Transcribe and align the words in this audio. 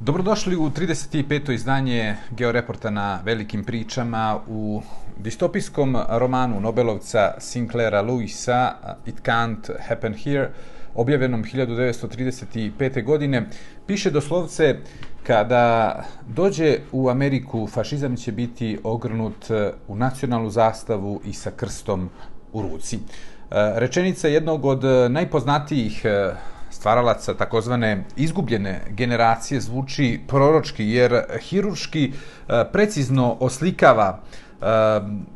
Dobrodošli 0.00 0.56
u 0.56 0.70
35. 0.70 1.52
izdanje 1.52 2.16
Georeporta 2.30 2.90
na 2.90 3.20
velikim 3.24 3.64
pričama 3.64 4.40
u 4.48 4.82
distopijskom 5.16 5.96
romanu 6.08 6.60
Nobelovca 6.60 7.34
Sinclaira 7.38 8.02
Lewisa 8.02 8.72
It 9.06 9.14
Can't 9.22 9.70
Happen 9.88 10.14
Here, 10.14 10.50
objavljenom 10.94 11.44
1935. 11.44 13.04
godine, 13.04 13.48
piše 13.86 14.10
doslovce 14.10 14.76
kada 15.22 15.94
dođe 16.26 16.78
u 16.92 17.08
Ameriku 17.08 17.66
fašizam 17.66 18.16
će 18.16 18.32
biti 18.32 18.78
ogrnut 18.84 19.50
u 19.88 19.96
nacionalnu 19.96 20.50
zastavu 20.50 21.20
i 21.24 21.32
sa 21.32 21.50
krstom 21.50 22.10
u 22.52 22.62
ruci. 22.62 22.96
E, 22.96 23.00
rečenica 23.76 24.28
jednog 24.28 24.64
od 24.64 24.84
najpoznatijih 25.10 26.04
e, 26.04 26.34
stvaralaca 26.78 27.34
takozvane 27.34 28.04
izgubljene 28.16 28.80
generacije 28.90 29.60
zvuči 29.60 30.20
proročki, 30.28 30.84
jer 30.90 31.22
hirurški 31.40 32.04
e, 32.08 32.64
precizno 32.72 33.36
oslikava 33.40 34.18
e, 34.18 34.64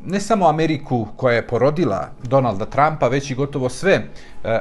ne 0.07 0.21
samo 0.21 0.49
Ameriku 0.49 1.07
koja 1.17 1.35
je 1.35 1.47
porodila 1.47 2.09
Donalda 2.23 2.67
Trumpa, 2.67 3.09
već 3.09 3.31
i 3.31 3.35
gotovo 3.35 3.69
sve 3.69 3.93
e, 3.93 4.05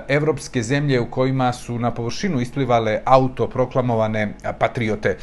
evropske 0.07 0.63
zemlje 0.63 0.99
u 0.99 1.11
kojima 1.11 1.53
su 1.53 1.79
na 1.79 1.91
površinu 1.91 2.41
isplivale 2.41 2.99
autoproklamovane 3.05 4.33
patriote. 4.59 5.17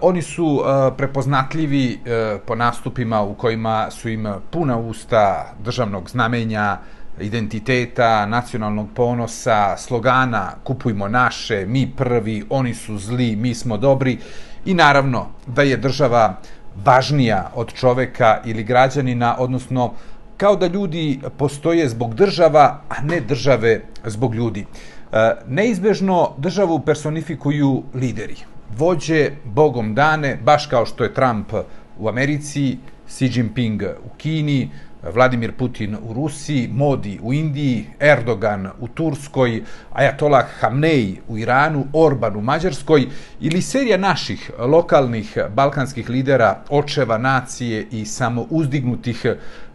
Oni 0.00 0.22
su 0.22 0.62
prepoznatljivi 0.96 2.00
po 2.46 2.54
nastupima 2.54 3.22
u 3.22 3.34
kojima 3.34 3.90
su 3.90 4.08
im 4.08 4.28
puna 4.50 4.78
usta 4.78 5.54
državnog 5.64 6.10
znamenja, 6.10 6.78
identiteta, 7.20 8.26
nacionalnog 8.26 8.88
ponosa, 8.94 9.76
slogana 9.76 10.52
kupujmo 10.64 11.08
naše, 11.08 11.64
mi 11.66 11.92
prvi, 11.96 12.44
oni 12.50 12.74
su 12.74 12.98
zli, 12.98 13.36
mi 13.36 13.54
smo 13.54 13.76
dobri 13.76 14.18
i 14.64 14.74
naravno 14.74 15.26
da 15.46 15.62
je 15.62 15.76
država 15.76 16.40
važnija 16.84 17.50
od 17.54 17.72
čoveka 17.72 18.40
ili 18.44 18.64
građanina, 18.64 19.36
odnosno 19.38 19.94
kao 20.36 20.56
da 20.56 20.66
ljudi 20.66 21.20
postoje 21.36 21.88
zbog 21.88 22.14
država, 22.14 22.80
a 22.88 23.02
ne 23.02 23.20
države 23.20 23.80
zbog 24.04 24.34
ljudi. 24.34 24.64
E, 25.12 25.32
Neizbežno 25.46 26.34
državu 26.38 26.78
personifikuju 26.80 27.82
lideri, 27.94 28.36
vođe 28.76 29.30
bogom 29.44 29.94
dane, 29.94 30.38
baš 30.44 30.66
kao 30.66 30.86
što 30.86 31.04
je 31.04 31.14
Trump 31.14 31.52
u 31.98 32.08
Americi, 32.08 32.78
Xi 33.08 33.30
Jinping 33.36 33.82
u 33.82 34.08
Kini, 34.16 34.70
Vladimir 35.02 35.52
Putin 35.52 35.96
u 36.02 36.12
Rusiji, 36.12 36.68
Modi 36.72 37.18
u 37.22 37.32
Indiji, 37.32 37.86
Erdogan 38.00 38.68
u 38.78 38.88
Turskoj, 38.88 39.62
Ajatolah 39.92 40.46
Hamnej 40.60 41.16
u 41.28 41.38
Iranu, 41.38 41.86
Orban 41.92 42.36
u 42.36 42.40
Mađarskoj 42.40 43.06
ili 43.40 43.62
serija 43.62 43.96
naših 43.96 44.50
lokalnih 44.58 45.38
balkanskih 45.54 46.10
lidera, 46.10 46.62
očeva 46.68 47.18
nacije 47.18 47.86
i 47.90 48.04
samo 48.04 48.46
uzdignutih 48.50 49.26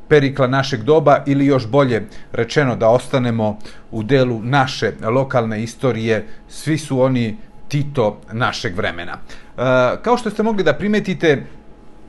perikla 0.07 0.47
našeg 0.47 0.83
doba 0.83 1.23
ili 1.25 1.45
još 1.45 1.67
bolje 1.67 2.07
rečeno 2.31 2.75
da 2.75 2.89
ostanemo 2.89 3.59
u 3.91 4.03
delu 4.03 4.39
naše 4.43 4.91
lokalne 5.01 5.63
istorije, 5.63 6.27
svi 6.47 6.77
su 6.77 7.01
oni 7.01 7.37
Tito 7.67 8.21
našeg 8.31 8.75
vremena. 8.77 9.11
E, 9.11 9.61
kao 10.01 10.17
što 10.17 10.29
ste 10.29 10.43
mogli 10.43 10.63
da 10.63 10.73
primetite, 10.73 11.45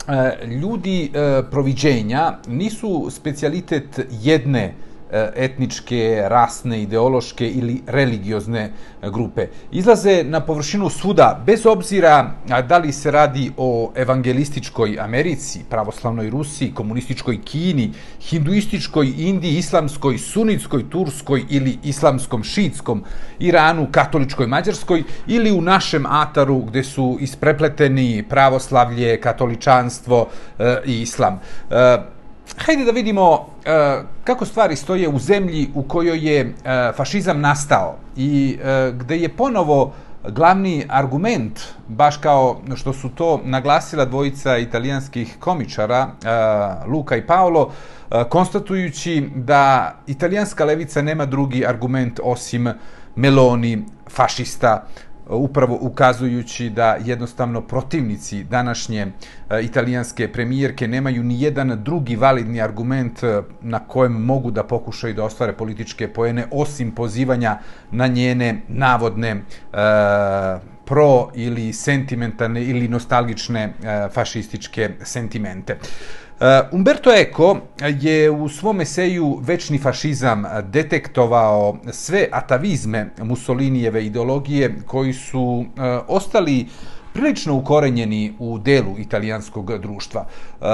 E, 0.08 0.46
ljudi 0.46 1.04
e, 1.04 1.42
proviđenja 1.50 2.32
nisu 2.48 3.08
specijalitet 3.10 4.00
jedne 4.22 4.74
E, 5.16 5.44
etničke, 5.44 6.24
rasne, 6.28 6.82
ideološke 6.82 7.48
ili 7.48 7.82
religiozne 7.86 8.62
e, 9.02 9.10
grupe. 9.10 9.46
Izlaze 9.72 10.24
na 10.24 10.40
površinu 10.40 10.90
svuda, 10.90 11.42
bez 11.46 11.66
obzira 11.66 12.34
da 12.68 12.78
li 12.78 12.92
se 12.92 13.10
radi 13.10 13.50
o 13.56 13.92
evangelističkoj 13.96 14.98
Americi, 15.00 15.60
pravoslavnoj 15.70 16.30
Rusiji, 16.30 16.74
komunističkoj 16.74 17.40
Kini, 17.44 17.92
hinduističkoj 18.20 19.12
Indiji, 19.18 19.58
islamskoj, 19.58 20.18
sunitskoj, 20.18 20.90
turskoj 20.90 21.44
ili 21.48 21.78
islamskom 21.84 22.44
šitskom 22.44 23.04
Iranu, 23.38 23.88
katoličkoj 23.90 24.46
Mađarskoj 24.46 25.04
ili 25.26 25.52
u 25.52 25.60
našem 25.60 26.06
Ataru 26.06 26.58
gde 26.58 26.82
su 26.82 27.16
isprepleteni 27.20 28.24
pravoslavlje, 28.28 29.20
katoličanstvo 29.20 30.26
e, 30.58 30.76
i 30.86 31.00
islam. 31.00 31.40
E, 31.70 32.15
Hajde 32.54 32.84
da 32.84 32.90
vidimo 32.90 33.30
uh, 33.32 33.40
kako 34.24 34.44
stvari 34.44 34.76
stoje 34.76 35.08
u 35.08 35.18
zemlji 35.18 35.70
u 35.74 35.82
kojoj 35.82 36.18
je 36.18 36.46
uh, 36.46 36.96
fašizam 36.96 37.40
nastao 37.40 37.96
i 38.16 38.58
uh, 38.58 38.96
gde 38.96 39.16
je 39.16 39.28
ponovo 39.28 39.92
glavni 40.28 40.86
argument, 40.88 41.60
baš 41.88 42.16
kao 42.16 42.60
što 42.74 42.92
su 42.92 43.08
to 43.08 43.40
naglasila 43.44 44.04
dvojica 44.04 44.58
italijanskih 44.58 45.36
komičara, 45.40 46.06
uh, 46.06 46.92
Luka 46.92 47.16
i 47.16 47.26
Paolo, 47.26 47.62
uh, 47.62 48.22
konstatujući 48.28 49.28
da 49.34 49.94
italijanska 50.06 50.64
levica 50.64 51.02
nema 51.02 51.26
drugi 51.26 51.66
argument 51.66 52.20
osim 52.22 52.68
Meloni, 53.16 53.84
fašista, 54.10 54.86
upravo 55.28 55.78
ukazujući 55.80 56.70
da 56.70 56.96
jednostavno 57.04 57.60
protivnici 57.60 58.44
današnje 58.44 59.06
e, 59.50 59.62
italijanske 59.62 60.32
premijerke 60.32 60.88
nemaju 60.88 61.22
ni 61.22 61.42
jedan 61.42 61.82
drugi 61.84 62.16
validni 62.16 62.60
argument 62.60 63.22
e, 63.22 63.42
na 63.60 63.78
kojem 63.78 64.12
mogu 64.12 64.50
da 64.50 64.64
pokušaju 64.64 65.14
da 65.14 65.24
ostvare 65.24 65.52
političke 65.52 66.08
poene 66.08 66.46
osim 66.50 66.90
pozivanja 66.90 67.58
na 67.90 68.06
njene 68.06 68.60
navodne 68.68 69.30
e, 69.30 69.36
pro 70.84 71.30
ili 71.34 71.72
sentimentalne 71.72 72.64
ili 72.64 72.88
nostalgične 72.88 73.62
e, 73.62 74.08
fašističke 74.12 74.90
sentimente. 75.02 75.78
Uh, 76.40 76.46
Umberto 76.72 77.10
Eco 77.12 77.56
je 78.00 78.30
u 78.30 78.48
svom 78.48 78.80
eseju 78.80 79.38
Večni 79.42 79.78
fašizam 79.78 80.44
detektovao 80.62 81.76
sve 81.90 82.28
atavizme 82.32 83.10
Mussolinijeve 83.22 84.04
ideologije 84.04 84.74
koji 84.86 85.12
su 85.12 85.40
uh, 85.42 85.64
ostali 86.08 86.66
prilično 87.12 87.54
ukorenjeni 87.54 88.34
u 88.38 88.58
delu 88.58 88.98
italijanskog 88.98 89.78
društva. 89.78 90.20
Uh, 90.60 90.66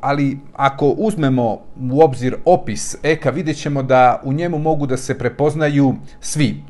ali 0.00 0.38
ako 0.54 0.88
uzmemo 0.88 1.58
u 1.90 2.02
obzir 2.02 2.36
opis 2.44 2.96
Eka, 3.02 3.30
vidjet 3.30 3.56
ćemo 3.56 3.82
da 3.82 4.20
u 4.24 4.32
njemu 4.32 4.58
mogu 4.58 4.86
da 4.86 4.96
se 4.96 5.18
prepoznaju 5.18 5.94
svi, 6.20 6.62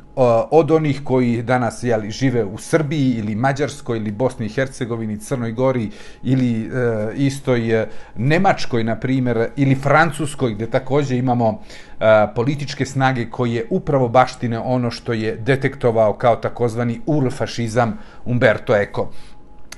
od 0.50 0.70
onih 0.70 1.00
koji 1.04 1.42
danas 1.42 1.82
jeli, 1.82 2.10
žive 2.10 2.44
u 2.44 2.58
Srbiji 2.58 3.10
ili 3.10 3.34
Mađarskoj 3.34 3.97
ili 3.97 4.10
Bosni 4.10 4.47
i 4.47 4.48
Hercegovini, 4.48 5.20
Crnoj 5.20 5.53
Gori 5.53 5.91
ili 6.22 6.64
e, 6.64 6.69
istoj 7.14 7.82
e, 7.82 7.88
Nemačkoj, 8.16 8.84
na 8.84 8.97
primjer, 8.97 9.48
ili 9.56 9.75
Francuskoj, 9.75 10.54
gdje 10.54 10.70
također 10.70 11.19
imamo 11.19 11.62
e, 12.00 12.26
političke 12.34 12.86
snage 12.86 13.30
koje 13.30 13.66
upravo 13.70 14.09
baštine 14.09 14.59
ono 14.59 14.91
što 14.91 15.12
je 15.12 15.36
detektovao 15.36 16.12
kao 16.12 16.36
takozvani 16.36 17.00
urfašizam 17.06 17.98
Umberto 18.25 18.76
Eco. 18.76 19.10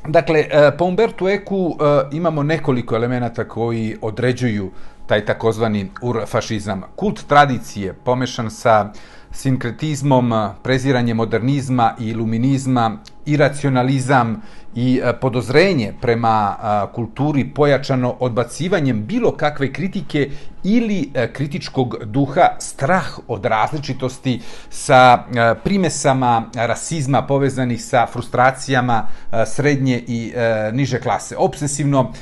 Dakle, 0.09 0.41
e, 0.51 0.71
po 0.79 0.85
Umberto 0.85 1.29
Eku 1.29 1.77
e, 1.81 2.17
imamo 2.17 2.43
nekoliko 2.43 2.97
elemenata 2.97 3.49
koji 3.49 3.97
određuju 4.01 4.71
taj 5.07 5.25
takozvani 5.25 5.91
urfašizam. 6.03 6.83
Kult 6.97 7.27
tradicije 7.29 7.93
pomešan 7.93 8.51
sa 8.51 8.93
sinkretizmom, 9.33 10.33
preziranje 10.63 11.15
modernizma 11.15 11.95
i 11.99 12.09
iluminizma, 12.09 12.99
iracionalizam 13.27 14.43
i 14.75 15.01
e, 15.05 15.13
podozrenje 15.21 15.93
prema 16.01 16.57
e, 16.57 16.95
kulturi 16.95 17.45
pojačano 17.55 18.17
odbacivanjem 18.21 19.07
bilo 19.07 19.33
kakve 19.33 19.73
kritike 19.73 20.31
ili 20.65 21.11
e, 21.15 21.33
kritičkog 21.33 21.97
duha, 22.05 22.49
strah 22.59 23.19
od 23.29 23.45
različitosti 23.45 24.41
sa 24.71 25.25
e, 25.35 25.55
primesama 25.65 26.45
rasizma 26.55 27.23
povezanih 27.23 27.85
sa 27.85 28.07
frustracijama 28.07 29.07
e, 29.33 29.47
srednje 29.47 30.05
i 30.07 30.33
niže 30.73 31.01
klase. 31.01 31.37
Obsesivno 31.37 32.13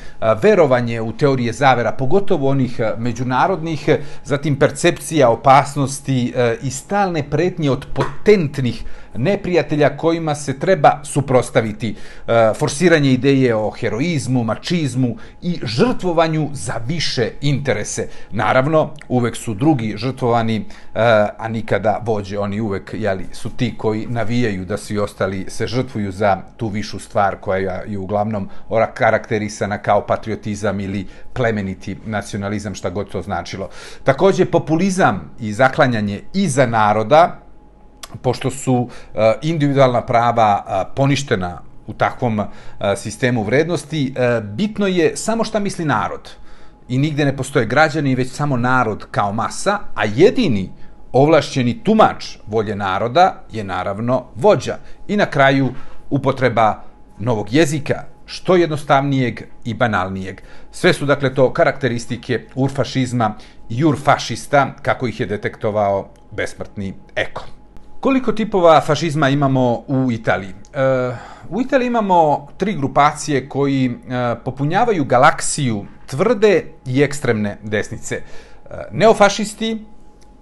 verovanje 0.42 1.00
u 1.00 1.12
teorije 1.12 1.52
zavera, 1.52 1.92
pogotovo 1.92 2.48
onih 2.48 2.80
međunarodnih, 2.98 3.88
zatim 4.24 4.58
percepcija 4.58 5.30
opasnosti 5.30 6.34
i 6.62 6.70
stalne 6.70 7.30
pretnje 7.30 7.70
od 7.70 7.86
potentnih 7.94 8.84
neprijatelja 9.16 9.96
kojima 9.96 10.34
se 10.34 10.58
treba 10.58 11.00
suprostaviti. 11.04 11.94
E, 12.26 12.52
forsiranje 12.58 13.12
ideje 13.12 13.54
o 13.54 13.70
heroizmu, 13.70 14.44
mačizmu 14.44 15.16
i 15.42 15.58
žrtvovanju 15.62 16.50
za 16.52 16.74
više 16.86 17.30
interese. 17.40 18.08
Naravno, 18.32 18.90
uvek 19.08 19.36
su 19.36 19.54
drugi 19.54 19.94
žrtvovani, 19.96 20.56
e, 20.56 20.64
a 21.38 21.48
nikada 21.48 22.00
vođe. 22.04 22.38
Oni 22.38 22.60
uvek 22.60 22.94
jeli, 22.94 23.26
su 23.32 23.50
ti 23.50 23.74
koji 23.78 24.06
navijaju 24.06 24.64
da 24.64 24.76
svi 24.76 24.98
ostali 24.98 25.46
se 25.48 25.66
žrtvuju 25.66 26.12
za 26.12 26.38
tu 26.56 26.68
višu 26.68 26.98
stvar 26.98 27.36
koja 27.40 27.82
je 27.86 27.98
uglavnom 27.98 28.48
ora 28.68 28.86
karakterisana 28.86 29.78
kao 29.78 30.06
patriotizam 30.06 30.80
ili 30.80 31.06
plemeniti 31.32 31.96
nacionalizam, 32.06 32.74
šta 32.74 32.90
god 32.90 33.10
to 33.10 33.22
značilo. 33.22 33.68
Takođe, 34.04 34.44
populizam 34.44 35.30
i 35.40 35.52
zaklanjanje 35.52 36.20
iza 36.34 36.66
naroda, 36.66 37.38
pošto 38.22 38.50
su 38.50 38.88
e, 39.14 39.32
individualna 39.42 40.06
prava 40.06 40.64
e, 40.66 40.94
poništena 40.96 41.62
u 41.86 41.92
takvom 41.92 42.42
sistemu 42.96 43.42
vrednosti. 43.42 44.14
Bitno 44.42 44.86
je 44.86 45.16
samo 45.16 45.44
šta 45.44 45.58
misli 45.58 45.84
narod. 45.84 46.30
I 46.90 46.98
nigde 46.98 47.24
ne 47.24 47.36
postoje 47.36 47.66
građani, 47.66 48.14
već 48.14 48.30
samo 48.30 48.56
narod 48.56 49.06
kao 49.10 49.32
masa, 49.32 49.78
a 49.94 50.04
jedini 50.04 50.72
ovlašćeni 51.12 51.84
tumač 51.84 52.36
volje 52.46 52.76
naroda 52.76 53.42
je 53.52 53.64
naravno 53.64 54.24
vođa. 54.34 54.76
I 55.08 55.16
na 55.16 55.26
kraju 55.26 55.68
upotreba 56.10 56.82
novog 57.18 57.52
jezika, 57.52 58.04
što 58.26 58.56
jednostavnijeg 58.56 59.40
i 59.64 59.74
banalnijeg. 59.74 60.40
Sve 60.72 60.92
su 60.92 61.06
dakle 61.06 61.34
to 61.34 61.52
karakteristike 61.52 62.46
urfašizma 62.54 63.34
i 63.68 63.84
urfašista, 63.84 64.74
kako 64.82 65.06
ih 65.06 65.20
je 65.20 65.26
detektovao 65.26 66.08
besmrtni 66.30 66.94
Eko. 67.16 67.44
Koliko 68.00 68.32
tipova 68.32 68.80
fašizma 68.80 69.28
imamo 69.28 69.84
u 69.86 70.12
Italiji? 70.12 70.50
E, 70.74 71.16
u 71.50 71.60
Italiji 71.60 71.86
imamo 71.86 72.48
tri 72.56 72.74
grupacije 72.74 73.48
koji 73.48 73.86
e, 73.86 73.90
popunjavaju 74.44 75.04
galaksiju 75.04 75.84
tvrde 76.10 76.64
i 76.86 77.02
ekstremne 77.02 77.58
desnice. 77.62 78.14
E, 78.14 78.22
neofašisti, 78.92 79.84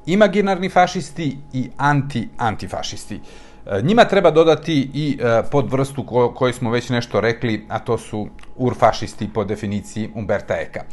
imaginarni 0.06 0.68
fašisti 0.68 1.36
i 1.52 1.70
anti-antifašisti. 1.76 3.20
E, 3.66 3.82
njima 3.82 4.04
treba 4.04 4.30
dodati 4.30 4.90
i 4.94 5.18
e, 5.20 5.42
podvrstu 5.50 5.50
pod 5.50 5.72
vrstu 5.72 6.06
ko, 6.06 6.34
koju 6.34 6.52
smo 6.52 6.70
već 6.70 6.88
nešto 6.88 7.20
rekli, 7.20 7.66
a 7.68 7.78
to 7.78 7.98
su 7.98 8.28
urfašisti 8.56 9.28
po 9.34 9.44
definiciji 9.44 10.10
Umberta 10.14 10.54
Eka. 10.60 10.84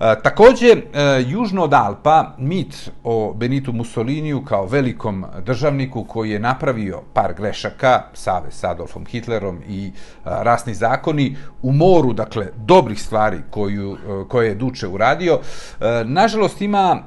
Takođe, 0.00 0.66
e, 0.66 0.80
južno 1.26 1.64
od 1.64 1.74
Alpa, 1.74 2.34
mit 2.38 2.90
o 3.04 3.34
Benitu 3.34 3.72
Mussoliniju 3.72 4.44
kao 4.44 4.66
velikom 4.66 5.24
državniku 5.46 6.04
koji 6.04 6.30
je 6.30 6.38
napravio 6.38 7.02
par 7.12 7.34
grešaka, 7.34 8.02
save 8.14 8.50
s 8.50 8.64
Adolfom 8.64 9.06
Hitlerom 9.06 9.58
i 9.68 9.86
e, 9.86 9.90
rasni 10.24 10.74
zakoni, 10.74 11.36
u 11.62 11.72
moru, 11.72 12.12
dakle, 12.12 12.46
dobrih 12.56 13.02
stvari 13.02 13.38
koju, 13.50 13.92
e, 13.92 14.28
koje 14.28 14.48
je 14.48 14.54
Duče 14.54 14.88
uradio, 14.88 15.38
nažalost 16.04 16.62
ima 16.62 17.02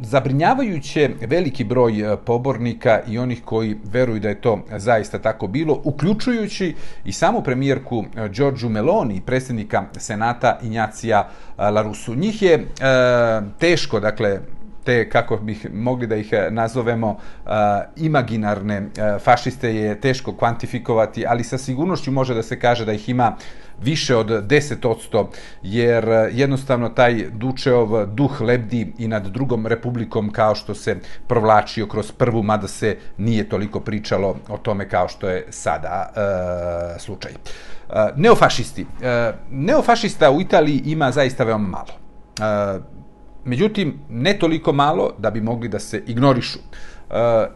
zabrinjavajuće 0.00 1.10
veliki 1.20 1.64
broj 1.64 2.16
pobornika 2.26 3.00
i 3.06 3.18
onih 3.18 3.42
koji 3.44 3.76
veruju 3.84 4.20
da 4.20 4.28
je 4.28 4.40
to 4.40 4.58
zaista 4.76 5.18
tako 5.18 5.46
bilo, 5.46 5.80
uključujući 5.84 6.74
i 7.04 7.12
samu 7.12 7.42
premijerku 7.42 8.04
Giorgio 8.30 8.68
Meloni, 8.68 9.20
predsjednika 9.20 9.84
Senata 9.98 10.58
Injacija 10.62 11.28
Larusu. 11.58 12.14
Njih 12.14 12.42
je 12.42 12.54
e, 12.54 12.64
teško, 13.58 14.00
dakle, 14.00 14.40
te, 14.84 15.08
kako 15.08 15.36
bih 15.36 15.66
mogli 15.74 16.06
da 16.06 16.16
ih 16.16 16.32
e, 16.32 16.50
nazovemo, 16.50 17.18
e, 17.18 17.50
imaginarne 17.96 18.76
e, 18.76 19.18
fašiste 19.18 19.74
je 19.74 20.00
teško 20.00 20.36
kvantifikovati, 20.36 21.26
ali 21.26 21.44
sa 21.44 21.58
sigurnošću 21.58 22.12
može 22.12 22.34
da 22.34 22.42
se 22.42 22.60
kaže 22.60 22.84
da 22.84 22.92
ih 22.92 23.08
ima 23.08 23.36
više 23.82 24.16
od 24.16 24.28
10%, 24.28 25.26
jer 25.62 26.08
e, 26.08 26.30
jednostavno 26.32 26.88
taj 26.88 27.26
Dučeov 27.30 28.06
duh 28.06 28.40
lebdi 28.40 28.92
i 28.98 29.08
nad 29.08 29.26
drugom 29.26 29.66
republikom 29.66 30.32
kao 30.32 30.54
što 30.54 30.74
se 30.74 30.96
provlačio 31.26 31.86
kroz 31.86 32.12
prvu, 32.12 32.42
mada 32.42 32.68
se 32.68 32.96
nije 33.18 33.48
toliko 33.48 33.80
pričalo 33.80 34.36
o 34.48 34.58
tome 34.58 34.88
kao 34.88 35.08
što 35.08 35.28
je 35.28 35.46
sada 35.50 36.12
e, 36.96 36.98
slučaj. 36.98 37.32
Eh, 37.90 38.08
neofašisti. 38.16 38.86
Eh, 39.02 39.32
neofašista 39.50 40.30
u 40.30 40.40
Italiji 40.40 40.82
ima 40.84 41.10
zaista 41.10 41.44
veoma 41.44 41.68
malo. 41.68 41.92
Eh, 42.40 42.80
međutim, 43.44 43.98
ne 44.08 44.38
toliko 44.38 44.72
malo 44.72 45.10
da 45.18 45.30
bi 45.30 45.40
mogli 45.40 45.68
da 45.68 45.78
se 45.78 46.02
ignorišu. 46.06 46.58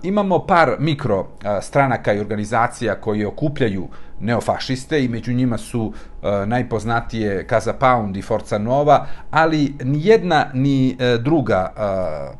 Imamo 0.02 0.46
par 0.46 0.76
mikro 0.78 1.26
stranaka 1.60 2.12
i 2.12 2.20
organizacija 2.20 2.94
koji 2.94 3.24
okupljaju 3.24 3.88
neofašiste 4.20 5.04
i 5.04 5.08
među 5.08 5.32
njima 5.32 5.58
su 5.58 5.92
e, 6.22 6.46
najpoznatije 6.46 7.46
Casa 7.48 7.72
Pound 7.72 8.16
i 8.16 8.22
Forza 8.22 8.58
Nova, 8.58 9.06
ali 9.30 9.74
ni 9.84 10.06
jedna 10.06 10.46
ni 10.54 10.96
e, 10.98 11.18
druga 11.18 11.72
e, 11.76 11.80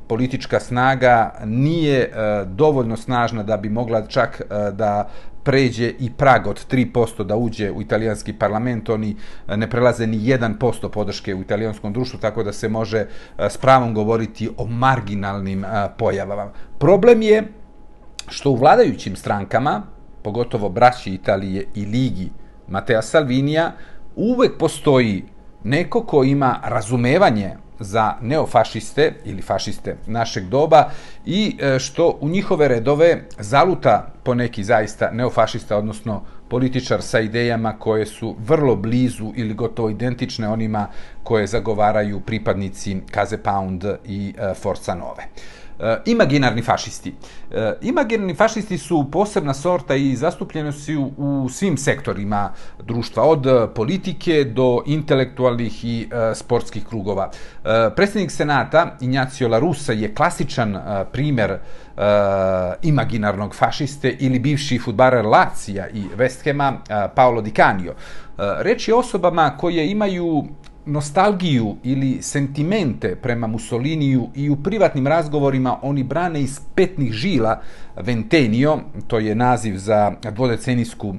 politička 0.09 0.61
snaga 0.61 1.35
nije 1.45 2.01
e, 2.01 2.11
dovoljno 2.47 2.97
snažna 2.97 3.43
da 3.43 3.57
bi 3.57 3.69
mogla 3.69 4.07
čak 4.07 4.41
e, 4.41 4.71
da 4.73 5.09
pređe 5.49 5.93
i 5.99 6.11
prag 6.13 6.47
od 6.47 6.67
3% 6.71 7.25
da 7.25 7.37
uđe 7.37 7.71
u 7.71 7.81
italijanski 7.83 8.33
parlament, 8.33 8.89
oni 8.89 9.17
eh, 9.49 9.57
ne 9.57 9.71
prelaze 9.71 10.07
ni 10.07 10.17
1% 10.17 10.89
podrške 10.89 11.35
u 11.35 11.41
italijanskom 11.41 11.93
društvu, 11.93 12.21
tako 12.21 12.43
da 12.43 12.53
se 12.53 12.69
može 12.69 12.99
eh, 12.99 13.07
s 13.51 13.57
pravom 13.57 13.95
govoriti 13.95 14.51
o 14.57 14.67
marginalnim 14.67 15.65
eh, 15.65 15.69
pojavama. 15.99 16.51
Problem 16.79 17.23
je 17.23 17.43
što 18.29 18.51
u 18.51 18.57
vladajućim 18.57 19.17
strankama, 19.17 19.83
pogotovo 20.23 20.69
braći 20.69 21.15
Italije 21.15 21.65
i 21.75 21.85
Ligi 21.85 22.29
Matea 22.69 23.03
Salvinija, 23.03 23.73
uvek 24.17 24.59
postoji 24.59 25.25
neko 25.65 26.03
ko 26.03 26.25
ima 26.25 26.61
razumevanje 26.65 27.57
za 27.81 28.15
neofašiste 28.21 29.13
ili 29.25 29.43
fašiste 29.43 29.97
našeg 30.07 30.45
doba 30.45 30.91
i 31.27 31.57
e, 31.61 31.79
što 31.79 32.19
u 32.21 32.29
njihove 32.29 32.69
redove 32.69 33.25
zaluta 33.39 34.13
poneki 34.23 34.65
zaista 34.65 35.11
neofašista, 35.11 35.77
odnosno 35.77 36.23
političar 36.49 37.03
sa 37.03 37.21
idejama 37.21 37.79
koje 37.79 38.07
su 38.07 38.37
vrlo 38.39 38.77
blizu 38.77 39.33
ili 39.37 39.55
gotovo 39.55 39.91
identične 39.91 40.49
onima 40.49 40.87
koje 41.23 41.47
zagovaraju 41.47 42.21
pripadnici 42.21 42.97
Kaze 43.11 43.39
Pound 43.39 43.85
i 44.05 44.35
e, 44.39 44.55
Forza 44.55 44.95
Nove. 44.95 45.25
Eh, 45.81 45.97
imaginarni 46.07 46.63
fašisti. 46.63 47.15
Eh, 47.51 47.73
imaginarni 47.81 48.35
fašisti 48.35 48.79
su 48.79 49.07
posebna 49.13 49.55
sorta 49.55 49.95
i 49.95 50.17
zastupljeni 50.17 50.73
su 50.73 51.13
u 51.17 51.49
svim 51.49 51.77
sektorima 51.77 52.53
društva, 52.85 53.23
od 53.23 53.47
eh, 53.47 53.67
politike 53.75 54.45
do 54.45 54.83
intelektualnih 54.87 55.85
i 55.85 56.09
sportskih 56.35 56.87
krugova. 56.87 57.31
Predsjednik 57.97 58.31
Senata, 58.31 58.97
Ignacio 59.01 59.49
La 59.49 59.59
Russa, 59.59 59.93
je 59.93 60.15
klasičan 60.15 60.79
primer 61.13 61.59
imaginarnog 62.83 63.55
fašiste 63.55 64.17
ili 64.21 64.39
bivši 64.39 64.79
futbarer 64.79 65.27
Lacija 65.27 65.89
i 65.89 66.05
West 66.17 66.45
Hema, 66.45 66.79
Paolo 67.15 67.41
Di 67.41 67.51
Canio. 67.51 67.95
Reč 68.39 68.89
je 68.89 68.95
osobama 68.95 69.57
koje 69.57 69.91
imaju 69.91 70.45
nostalgiju 70.89 71.77
ili 71.83 72.23
sentimente 72.23 73.17
prema 73.17 73.47
Mussoliniju 73.47 74.29
i 74.35 74.51
u 74.51 74.57
privatnim 74.57 75.07
razgovorima 75.07 75.79
oni 75.83 76.03
brane 76.03 76.41
iz 76.41 76.61
petnih 76.75 77.13
žila 77.13 77.61
Ventenio, 77.97 78.79
to 79.07 79.19
je 79.19 79.35
naziv 79.35 79.77
za 79.77 80.13
dvodecenijsku 80.33 81.15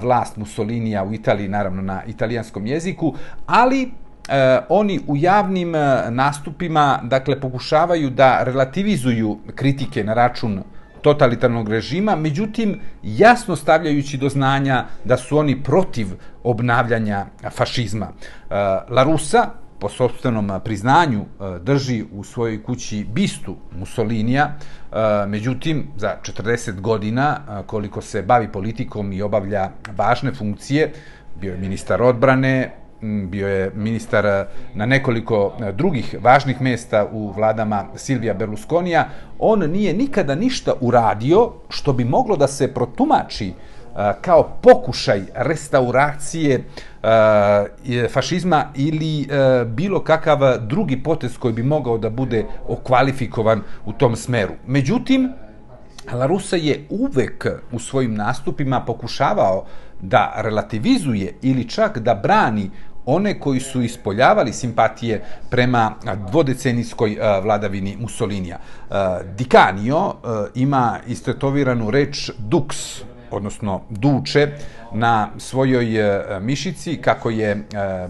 vlast 0.00 0.36
Mussolinija 0.36 1.04
u 1.04 1.14
Italiji, 1.14 1.48
naravno 1.48 1.82
na 1.82 2.02
italijanskom 2.06 2.66
jeziku, 2.66 3.14
ali 3.46 3.82
e, 3.82 3.88
oni 4.68 5.00
u 5.06 5.16
javnim 5.16 5.74
e, 5.74 6.10
nastupima 6.10 7.00
dakle 7.02 7.40
pokušavaju 7.40 8.10
da 8.10 8.42
relativizuju 8.42 9.38
kritike 9.54 10.04
na 10.04 10.14
račun 10.14 10.62
totalitarnog 11.02 11.68
režima, 11.68 12.16
međutim 12.16 12.80
jasno 13.02 13.56
stavljajući 13.56 14.16
do 14.16 14.28
znanja 14.28 14.84
da 15.04 15.16
su 15.16 15.38
oni 15.38 15.62
protiv 15.62 16.06
obnavljanja 16.44 17.26
fašizma. 17.50 18.06
E, 18.06 18.54
La 18.88 19.02
Russa, 19.02 19.50
po 19.78 19.88
sobstvenom 19.88 20.60
priznanju, 20.64 21.20
e, 21.20 21.58
drži 21.58 22.04
u 22.12 22.24
svojoj 22.24 22.62
kući 22.62 23.06
bistu 23.12 23.56
Mussolinija, 23.78 24.44
e, 24.52 25.26
međutim, 25.26 25.88
za 25.96 26.16
40 26.22 26.80
godina, 26.80 27.40
koliko 27.66 28.00
se 28.00 28.22
bavi 28.22 28.52
politikom 28.52 29.12
i 29.12 29.22
obavlja 29.22 29.70
važne 29.96 30.34
funkcije, 30.34 30.92
bio 31.40 31.52
je 31.52 31.58
ministar 31.58 32.02
odbrane, 32.02 32.81
Mm, 33.02 33.30
bio 33.30 33.48
je 33.48 33.70
ministar 33.74 34.26
eh, 34.26 34.44
na 34.74 34.86
nekoliko 34.86 35.52
eh, 35.60 35.72
drugih 35.72 36.16
važnih 36.20 36.60
mesta 36.60 37.06
u 37.12 37.32
vladama 37.32 37.84
Silvija 37.96 38.34
Berlusconija, 38.34 39.08
on 39.38 39.60
nije 39.70 39.92
nikada 39.92 40.34
ništa 40.34 40.72
uradio 40.80 41.52
što 41.68 41.92
bi 41.92 42.04
moglo 42.04 42.36
da 42.36 42.46
se 42.46 42.74
protumači 42.74 43.48
eh, 43.48 44.12
kao 44.20 44.42
pokušaj 44.62 45.22
restauracije 45.34 46.64
fašizma 48.10 48.64
ili 48.74 49.28
bilo 49.66 50.00
kakav 50.00 50.38
drugi 50.60 51.02
potez 51.02 51.38
koji 51.38 51.54
bi 51.54 51.62
mogao 51.62 51.98
da 51.98 52.10
bude 52.10 52.44
okvalifikovan 52.68 53.62
u 53.86 53.92
tom 53.92 54.16
smeru. 54.16 54.52
Međutim, 54.66 55.32
Larusa 56.12 56.56
je 56.56 56.86
uvek 56.90 57.46
u 57.72 57.78
svojim 57.78 58.14
nastupima 58.14 58.80
pokušavao 58.80 59.64
da 60.02 60.32
relativizuje 60.36 61.34
ili 61.42 61.68
čak 61.68 61.98
da 61.98 62.14
brani 62.14 62.70
one 63.06 63.40
koji 63.40 63.60
su 63.60 63.82
ispoljavali 63.82 64.52
simpatije 64.52 65.24
prema 65.50 65.94
dvodecenijskoj 66.28 67.18
vladavini 67.42 67.96
Mussolinija. 68.00 68.58
Di 69.36 69.44
Canio 69.44 70.14
ima 70.54 70.98
istetoviranu 71.06 71.90
reč 71.90 72.30
dux, 72.38 73.02
odnosno 73.30 73.80
duče, 73.90 74.48
na 74.92 75.28
svojoj 75.38 75.86
mišici, 76.40 76.96
kako 76.96 77.30
je 77.30 77.64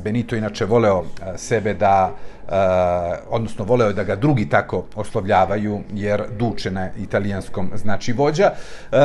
Benito 0.04 0.36
inače 0.36 0.64
voleo 0.64 1.04
sebe 1.36 1.74
da 1.74 2.14
Eh, 2.52 3.18
odnosno 3.30 3.64
voleo 3.64 3.88
je 3.88 3.94
da 3.94 4.04
ga 4.04 4.16
drugi 4.16 4.48
tako 4.48 4.84
oslovljavaju, 4.94 5.80
jer 5.94 6.22
duče 6.38 6.70
na 6.70 6.88
italijanskom 6.98 7.70
znači 7.74 8.12
vođa, 8.12 8.44
eh, 8.92 8.96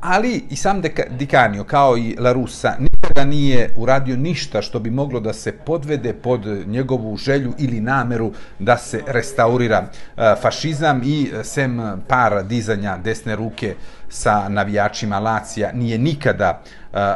ali 0.00 0.44
i 0.50 0.56
sam 0.56 0.82
Dikanio, 1.10 1.64
kao 1.64 1.96
i 1.96 2.16
La 2.18 2.32
Russa, 2.32 2.74
nikada 2.78 3.24
nije 3.24 3.74
uradio 3.76 4.16
ništa 4.16 4.62
što 4.62 4.78
bi 4.78 4.90
moglo 4.90 5.20
da 5.20 5.32
se 5.32 5.52
podvede 5.52 6.12
pod 6.12 6.46
njegovu 6.66 7.16
želju 7.16 7.52
ili 7.58 7.80
nameru 7.80 8.32
da 8.58 8.76
se 8.76 9.02
restaurira 9.06 9.84
eh, 10.16 10.34
fašizam. 10.42 11.00
I 11.04 11.30
sem 11.42 11.80
par 12.08 12.44
dizanja 12.44 12.96
desne 12.96 13.36
ruke 13.36 13.74
sa 14.08 14.48
navijačima 14.48 15.18
Lacija 15.18 15.72
nije 15.72 15.98
nikada 15.98 16.62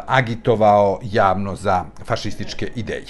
agitovao 0.07 1.01
javno 1.03 1.57
za 1.57 1.85
fašističke 2.05 2.71
ideje. 2.75 3.05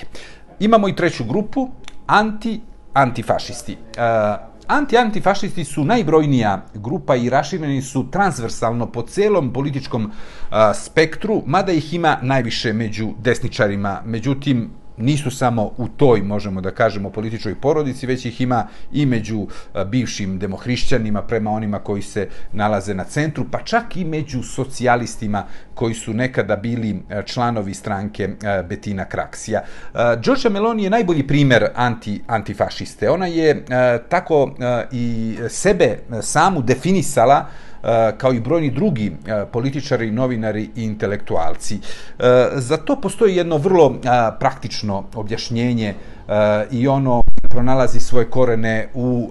Imamo 0.61 0.89
i 0.89 0.97
treću 0.97 1.25
grupu, 1.25 1.71
anti-antifašisti. 2.07 3.73
Uh, 3.73 4.55
anti-antifašisti 4.67 5.65
su 5.65 5.85
najbrojnija 5.85 6.67
grupa 6.75 7.17
i 7.17 7.31
rašireni 7.31 7.83
su 7.83 8.11
transversalno 8.11 8.87
po 8.87 9.03
celom 9.03 9.53
političkom 9.53 10.05
uh, 10.05 10.57
spektru, 10.75 11.43
mada 11.47 11.73
ih 11.73 11.95
ima 11.95 12.19
najviše 12.23 12.73
među 12.73 13.13
desničarima. 13.23 14.03
Međutim, 14.05 14.71
nisu 14.97 15.31
samo 15.31 15.71
u 15.77 15.89
toj, 15.89 16.23
možemo 16.23 16.61
da 16.61 16.71
kažemo, 16.71 17.11
političkoj 17.11 17.55
porodici, 17.55 18.07
već 18.07 18.25
ih 18.25 18.41
ima 18.41 18.67
i 18.93 19.07
među 19.07 19.47
e, 19.75 19.85
bivšim 19.85 20.39
demohrišćanima 20.39 21.23
prema 21.23 21.51
onima 21.51 21.79
koji 21.79 22.03
se 22.03 22.29
nalaze 22.53 22.95
na 22.95 23.05
centru, 23.05 23.45
pa 23.51 23.63
čak 23.63 23.97
i 23.97 24.05
među 24.05 24.43
socijalistima 24.43 25.47
koji 25.75 25.95
su 25.95 26.15
nekada 26.15 26.57
bili 26.57 27.03
e, 27.11 27.23
članovi 27.27 27.75
stranke 27.75 28.25
e, 28.25 28.63
Betina 28.69 29.05
Kraksija. 29.05 29.63
Đorđa 30.25 30.49
Meloni 30.49 30.85
je 30.85 30.91
najbolji 30.91 31.27
primer 31.27 31.67
anti, 31.75 32.21
antifašiste. 32.27 33.11
Ona 33.11 33.27
je 33.27 33.65
tako 34.09 34.55
i 34.93 35.37
sebe 35.49 35.99
samu 36.23 36.63
definisala 36.63 37.47
Eh, 37.85 38.13
kao 38.17 38.33
i 38.33 38.41
brojni 38.41 38.71
drugi 38.71 39.07
eh, 39.27 39.45
političari, 39.53 40.11
novinari 40.11 40.71
i 40.77 40.83
intelektualci. 40.85 41.79
Eh, 42.19 42.49
za 42.55 42.77
to 42.77 43.01
postoji 43.01 43.37
jedno 43.37 43.57
vrlo 43.57 44.01
praktično 44.39 45.05
objašnjenje 45.15 45.95
i 46.71 46.89
ono 46.89 47.23
pronalazi 47.51 48.01
svoje 48.01 48.31
korene 48.31 48.89
u 48.95 49.31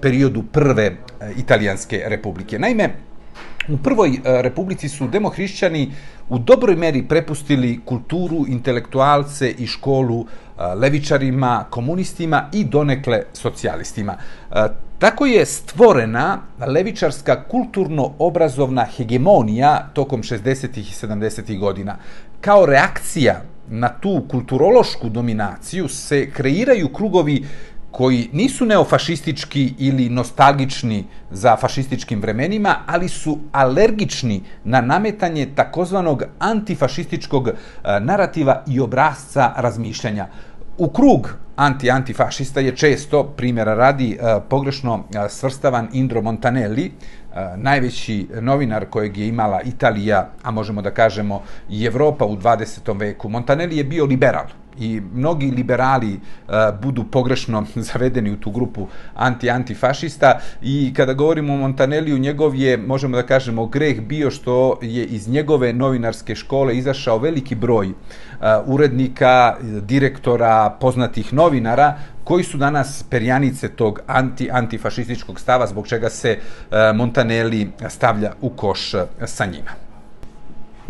periodu 0.00 0.42
prve 0.42 0.96
italijanske 1.36 2.02
republike. 2.06 2.58
Naime, 2.58 2.90
U 3.68 3.76
prvoj 3.76 4.20
republici 4.24 4.88
su 4.88 5.06
demohrišćani 5.08 5.92
u 6.28 6.38
dobroj 6.38 6.76
meri 6.76 7.02
prepustili 7.08 7.80
kulturu, 7.84 8.44
intelektualce 8.48 9.50
i 9.50 9.66
školu 9.66 10.26
levičarima, 10.76 11.64
komunistima 11.70 12.48
i 12.52 12.64
donekle 12.64 13.22
socijalistima. 13.32 14.16
Tako 15.00 15.26
je 15.26 15.46
stvorena 15.46 16.38
levičarska 16.66 17.44
kulturno-obrazovna 17.48 18.84
hegemonija 18.96 19.88
tokom 19.94 20.22
60. 20.22 20.78
i 20.78 20.82
70. 20.82 21.58
godina. 21.58 21.96
Kao 22.40 22.66
reakcija 22.66 23.42
na 23.68 23.88
tu 23.88 24.24
kulturološku 24.28 25.08
dominaciju 25.08 25.88
se 25.88 26.30
kreiraju 26.30 26.88
krugovi 26.88 27.44
koji 27.90 28.28
nisu 28.32 28.66
neofašistički 28.66 29.74
ili 29.78 30.08
nostalgični 30.08 31.04
za 31.30 31.56
fašističkim 31.56 32.20
vremenima, 32.20 32.76
ali 32.86 33.08
su 33.08 33.38
alergični 33.52 34.42
na 34.64 34.80
nametanje 34.80 35.48
takozvanog 35.54 36.22
antifašističkog 36.38 37.48
e, 37.48 37.52
narativa 38.00 38.64
i 38.66 38.80
obrazca 38.80 39.52
razmišljanja 39.56 40.26
u 40.80 40.88
krug 40.88 41.36
anti-antifašista 41.56 42.60
je 42.60 42.76
često, 42.76 43.24
primjera 43.24 43.74
radi, 43.74 44.18
eh, 44.20 44.40
pogrešno 44.48 45.04
eh, 45.14 45.28
svrstavan 45.28 45.88
Indro 45.92 46.22
Montanelli, 46.22 46.86
eh, 46.86 47.56
najveći 47.56 48.28
novinar 48.40 48.86
kojeg 48.90 49.16
je 49.16 49.28
imala 49.28 49.62
Italija, 49.62 50.30
a 50.42 50.50
možemo 50.50 50.82
da 50.82 50.90
kažemo 50.90 51.42
i 51.70 51.84
Evropa 51.84 52.24
u 52.24 52.36
20. 52.36 52.98
veku. 52.98 53.28
Montanelli 53.28 53.76
je 53.76 53.84
bio 53.84 54.04
liberal, 54.04 54.46
i 54.78 55.00
mnogi 55.14 55.50
liberali 55.50 56.12
uh, 56.14 56.54
budu 56.82 57.04
pogrešno 57.04 57.66
zavedeni 57.92 58.30
u 58.30 58.36
tu 58.36 58.50
grupu 58.50 58.86
anti-antifašista 59.14 60.38
i 60.62 60.92
kada 60.96 61.12
govorimo 61.12 61.54
o 61.54 61.56
Montaneliju, 61.56 62.18
njegov 62.18 62.54
je, 62.54 62.76
možemo 62.76 63.16
da 63.16 63.22
kažemo, 63.22 63.66
greh 63.66 64.00
bio 64.00 64.30
što 64.30 64.78
je 64.82 65.04
iz 65.04 65.28
njegove 65.28 65.72
novinarske 65.72 66.34
škole 66.34 66.76
izašao 66.76 67.18
veliki 67.18 67.54
broj 67.54 67.88
uh, 67.88 67.94
urednika, 68.66 69.56
direktora, 69.62 70.76
poznatih 70.80 71.32
novinara, 71.32 71.94
koji 72.24 72.44
su 72.44 72.58
danas 72.58 73.04
perjanice 73.10 73.68
tog 73.68 74.00
anti-antifašističkog 74.06 75.40
stava, 75.40 75.66
zbog 75.66 75.88
čega 75.88 76.10
se 76.10 76.38
uh, 76.38 76.76
Montanelli 76.96 77.70
stavlja 77.88 78.32
u 78.40 78.50
koš 78.50 78.90
sa 79.26 79.46
njima. 79.46 79.89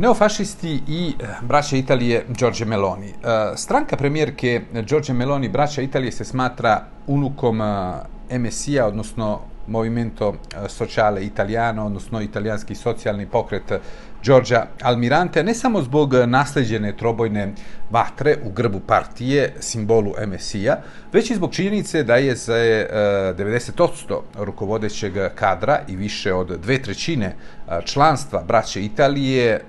Neofašisti 0.00 0.80
i 0.88 1.14
eh, 1.20 1.26
braća 1.42 1.76
Italije 1.76 2.24
Giorgio 2.38 2.66
Meloni. 2.66 3.06
Eh, 3.08 3.56
stranka 3.56 3.96
premijerke 3.96 4.60
Giorgio 4.86 5.14
Meloni, 5.14 5.48
braća 5.48 5.82
Italije, 5.82 6.12
se 6.12 6.24
smatra 6.24 6.84
unukom 7.06 7.60
eh, 7.60 8.38
MSI-a, 8.38 8.86
odnosno 8.86 9.40
Movimento 9.66 10.34
Sociale 10.68 11.24
Italiano, 11.24 11.86
odnosno 11.86 12.20
italijanski 12.20 12.74
socijalni 12.74 13.26
pokret 13.26 13.72
Đorđa 14.24 14.66
Almirante, 14.82 15.42
ne 15.44 15.54
samo 15.54 15.82
zbog 15.82 16.14
nasleđene 16.26 16.96
trobojne 16.96 17.52
vatre 17.90 18.36
u 18.44 18.50
grbu 18.50 18.80
partije, 18.80 19.54
simbolu 19.60 20.12
MSI-a, 20.26 20.76
već 21.12 21.30
i 21.30 21.34
zbog 21.34 21.52
činjenice 21.52 22.02
da 22.02 22.16
je 22.16 22.36
za 22.36 22.56
e, 22.56 22.88
90% 23.38 24.20
rukovodećeg 24.38 25.12
kadra 25.34 25.80
i 25.88 25.96
više 25.96 26.34
od 26.34 26.60
dve 26.60 26.82
trećine 26.82 27.26
e, 27.26 27.80
članstva 27.84 28.42
braće 28.42 28.84
Italije 28.84 29.52
e, 29.52 29.60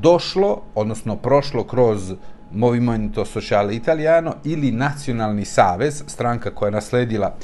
došlo, 0.00 0.62
odnosno 0.74 1.16
prošlo 1.16 1.64
kroz 1.64 2.12
Movimento 2.52 3.24
Sociale 3.24 3.76
Italiano 3.76 4.34
ili 4.44 4.70
Nacionalni 4.70 5.44
savez, 5.44 6.02
stranka 6.06 6.50
koja 6.50 6.66
je 6.66 6.72
nasledila 6.72 7.36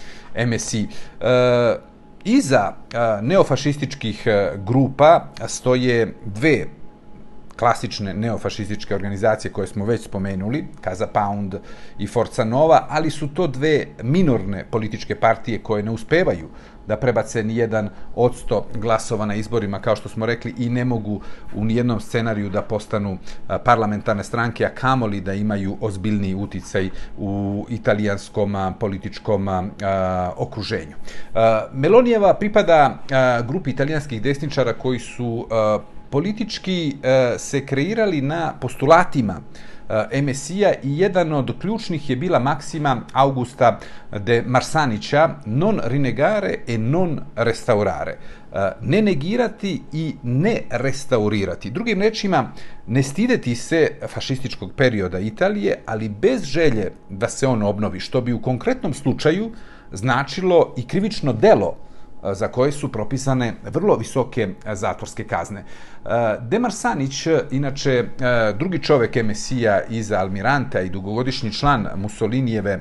MSI. 0.47 0.89
Iza 2.29 2.73
neofašističkih 3.23 4.27
e, 4.27 4.53
grupa 4.67 5.25
stoje 5.47 6.15
dve 6.25 6.67
klasične 7.57 8.15
neofašističke 8.15 8.95
organizacije 8.95 9.53
koje 9.53 9.67
smo 9.67 9.85
već 9.85 10.05
spomenuli, 10.05 10.65
Kaza 10.81 11.07
Pound 11.07 11.55
i 11.99 12.07
Forza 12.07 12.45
Nova, 12.45 12.87
ali 12.89 13.11
su 13.11 13.29
to 13.29 13.47
dve 13.47 13.87
minorne 14.03 14.65
političke 14.71 15.15
partije 15.15 15.63
koje 15.63 15.83
ne 15.83 15.91
uspevaju 15.91 16.49
da 16.89 16.97
prebace 16.97 17.43
ni 17.43 17.57
jedan 17.57 17.91
odsto 18.15 18.67
glasova 18.75 19.27
na 19.27 19.35
izborima, 19.35 19.81
kao 19.81 19.97
što 19.97 20.09
smo 20.09 20.27
rekli, 20.27 20.55
i 20.59 20.69
ne 20.69 20.85
mogu 20.85 21.21
u 21.55 21.65
nijednom 21.65 22.01
scenariju 22.01 22.51
da 22.51 22.63
postanu 22.63 23.19
parlamentarne 23.65 24.25
stranke, 24.25 24.67
a 24.67 24.75
kamoli 24.75 25.21
da 25.21 25.35
imaju 25.35 25.77
ozbiljni 25.81 26.35
uticaj 26.35 26.91
u 27.19 27.67
italijanskom 27.69 28.57
političkom 28.81 29.49
okruženju. 30.37 30.97
Melonijeva 31.73 32.35
pripada 32.35 32.99
grupi 33.49 33.71
italijanskih 33.71 34.23
desničara 34.23 34.73
koji 34.73 34.99
su 34.99 35.47
politički 36.11 36.97
e, 37.03 37.35
se 37.39 37.67
kreirali 37.67 38.21
na 38.21 38.55
postulatima 38.61 39.41
Eh, 39.89 40.23
MSI-a 40.23 40.73
i 40.83 40.99
jedan 40.99 41.33
od 41.33 41.59
ključnih 41.61 42.11
je 42.11 42.17
bila 42.17 42.39
maksima 42.39 43.01
Augusta 43.13 43.79
de 44.19 44.43
Marsanića 44.47 45.35
non 45.47 45.81
rinegare 45.85 46.59
e 46.67 46.79
non 46.79 47.21
restaurare. 47.37 48.19
Eh, 48.53 48.71
ne 48.81 49.03
negirati 49.03 49.83
i 49.93 50.15
ne 50.23 50.61
restaurirati. 50.71 51.71
Drugim 51.71 52.03
rečima, 52.03 52.53
ne 52.87 53.03
stideti 53.03 53.55
se 53.55 53.89
fašističkog 54.09 54.73
perioda 54.77 55.19
Italije, 55.19 55.83
ali 55.87 56.09
bez 56.09 56.45
želje 56.45 56.93
da 57.11 57.29
se 57.29 57.47
on 57.47 57.63
obnovi, 57.63 58.01
što 58.01 58.21
bi 58.21 58.33
u 58.33 58.43
konkretnom 58.43 58.95
slučaju 58.95 59.51
značilo 59.93 60.75
i 60.77 60.87
krivično 60.87 61.33
delo 61.33 61.88
za 62.35 62.49
koje 62.49 62.73
su 62.73 62.93
propisane 62.93 63.55
vrlo 63.65 63.97
visoke 63.97 64.49
zatvorske 64.73 65.25
kazne. 65.25 65.65
Demar 66.41 66.73
Sanić, 66.73 67.27
inače 67.51 68.05
drugi 68.59 68.83
čovek 68.83 69.17
MSI-a 69.25 69.81
iza 69.91 70.19
Almiranta 70.19 70.81
i 70.81 70.89
dugogodišnji 70.89 71.53
član 71.53 71.89
Mussolinijeve 71.97 72.81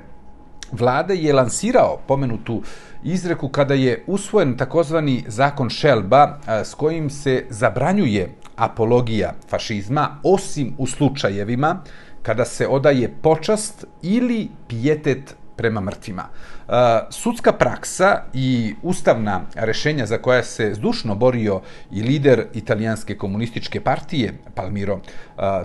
vlade, 0.72 1.16
je 1.16 1.34
lansirao 1.34 2.00
pomenutu 2.08 2.62
izreku 3.04 3.50
kada 3.50 3.74
je 3.74 4.04
usvojen 4.08 4.58
takozvani 4.58 5.24
zakon 5.28 5.70
Šelba 5.70 6.40
s 6.48 6.74
kojim 6.74 7.10
se 7.10 7.46
zabranjuje 7.50 8.36
apologija 8.56 9.34
fašizma, 9.50 10.20
osim 10.24 10.74
u 10.78 10.88
slučajevima 10.88 11.84
kada 12.22 12.46
se 12.46 12.68
odaje 12.68 13.14
počast 13.22 13.86
ili 14.02 14.50
pijetet 14.68 15.36
prema 15.56 15.82
mrtvima. 15.82 16.24
Uh, 16.68 16.74
sudska 17.10 17.54
praksa 17.54 18.22
i 18.34 18.76
ustavna 18.84 19.42
rešenja 19.56 20.06
za 20.06 20.18
koja 20.18 20.44
se 20.44 20.74
zdušno 20.74 21.16
borio 21.16 21.62
i 21.92 22.02
lider 22.02 22.46
italijanske 22.54 23.18
komunističke 23.18 23.82
partije, 23.82 24.34
Palmiro 24.56 24.96
uh, 24.96 25.02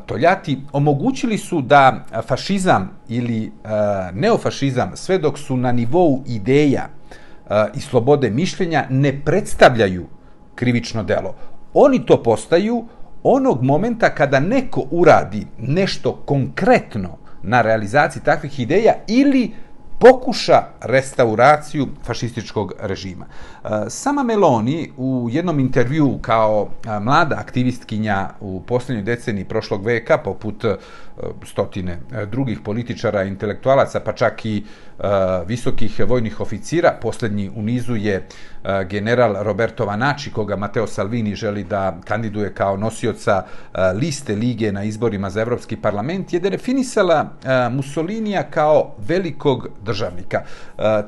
Toljati, 0.07 0.61
omogućili 0.73 1.39
su 1.39 1.61
da 1.63 2.05
fašizam 2.27 2.91
ili 3.09 3.47
uh, 3.65 3.71
neofašizam, 4.15 4.93
sve 4.95 5.19
dok 5.19 5.39
su 5.39 5.57
na 5.57 5.73
nivou 5.73 6.23
ideja 6.27 6.89
i 7.75 7.81
slobode 7.81 8.31
mišljenja, 8.31 8.87
ne 8.91 9.21
predstavljaju 9.25 10.07
krivično 10.55 11.03
delo. 11.03 11.35
Oni 11.75 12.07
to 12.07 12.23
postaju 12.23 12.85
onog 13.23 13.63
momenta 13.63 14.15
kada 14.15 14.41
neko 14.41 14.85
uradi 14.91 15.47
nešto 15.59 16.13
konkretno 16.13 17.19
na 17.43 17.63
realizaciji 17.63 18.23
takvih 18.23 18.61
ideja 18.61 18.93
ili 19.07 19.53
pokuša 20.03 20.63
restauraciju 20.81 21.87
fašističkog 22.05 22.73
režima. 22.81 23.27
E, 23.27 23.69
Sama 23.89 24.23
Meloni 24.23 24.91
u 24.97 25.29
jednom 25.31 25.61
intervju 25.61 26.19
kao 26.23 26.69
e, 26.87 27.01
mlada 27.01 27.37
aktivistkinja 27.39 28.29
u 28.41 28.63
posljednjoj 28.67 29.05
deceniji 29.05 29.45
prošlog 29.45 29.85
veka, 29.87 30.19
poput 30.19 30.65
e, 30.65 30.77
E, 31.21 31.27
stotine 31.47 31.99
e, 32.13 32.27
drugih 32.27 32.61
političara, 32.65 33.23
intelektualaca, 33.23 34.01
pa 34.01 34.13
čak 34.13 34.47
i 34.47 34.57
e, 34.57 35.09
visokih 35.47 36.01
vojnih 36.09 36.41
oficira, 36.41 36.95
posljednji 37.03 37.51
u 37.57 37.63
nizu 37.63 37.97
je 37.97 38.27
general 38.89 39.37
Roberto 39.43 39.85
Vanači, 39.85 40.31
koga 40.31 40.57
Mateo 40.57 40.87
Salvini 40.87 41.35
želi 41.35 41.65
da 41.65 41.97
kandiduje 42.05 42.55
kao 42.55 42.77
nosioca 42.77 43.43
liste 43.95 44.37
lige 44.37 44.73
na 44.73 44.85
izborima 44.85 45.31
za 45.31 45.41
Evropski 45.43 45.77
parlament, 45.77 46.33
je 46.33 46.41
definisala 46.41 47.31
Mussolinija 47.71 48.43
kao 48.43 48.95
velikog 48.99 49.69
državnika. 49.85 50.43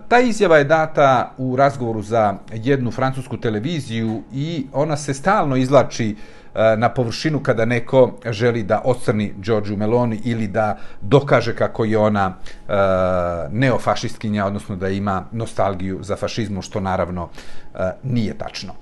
Ta 0.08 0.20
izjava 0.20 0.58
je 0.58 0.64
data 0.64 1.34
u 1.38 1.56
razgovoru 1.56 2.02
za 2.02 2.34
jednu 2.52 2.90
francusku 2.90 3.36
televiziju 3.36 4.22
i 4.32 4.66
ona 4.72 4.96
se 4.96 5.14
stalno 5.14 5.56
izlači 5.56 6.16
Eh, 6.54 6.76
na 6.76 6.88
površinu 6.88 7.40
kada 7.42 7.64
neko 7.64 8.12
želi 8.30 8.62
da 8.62 8.82
ocrni 8.84 9.34
Giorgio 9.38 9.76
Meloni 9.76 10.20
ili 10.24 10.48
da 10.48 10.78
dokaže 11.00 11.56
kako 11.56 11.84
je 11.84 11.98
ona 11.98 12.34
eh, 12.68 12.74
neofašistkinja, 13.50 14.46
odnosno 14.46 14.76
da 14.76 14.88
ima 14.88 15.24
nostalgiju 15.32 15.98
za 16.02 16.16
fašizmu, 16.16 16.62
što 16.62 16.80
naravno 16.80 17.28
eh, 17.74 17.90
nije 18.02 18.38
tačno. 18.38 18.74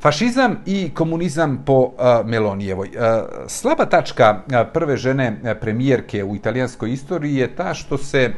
Fašizam 0.00 0.56
i 0.66 0.90
komunizam 0.94 1.62
po 1.66 1.78
uh, 1.78 1.92
Melonijevoj. 2.24 2.88
Uh, 2.88 3.02
slaba 3.46 3.86
tačka 3.86 4.42
uh, 4.46 4.54
prve 4.72 4.96
žene 4.96 5.56
premijerke 5.60 6.24
u 6.24 6.36
italijanskoj 6.36 6.92
istoriji 6.92 7.34
je 7.34 7.56
ta 7.56 7.74
što 7.74 7.98
se 7.98 8.32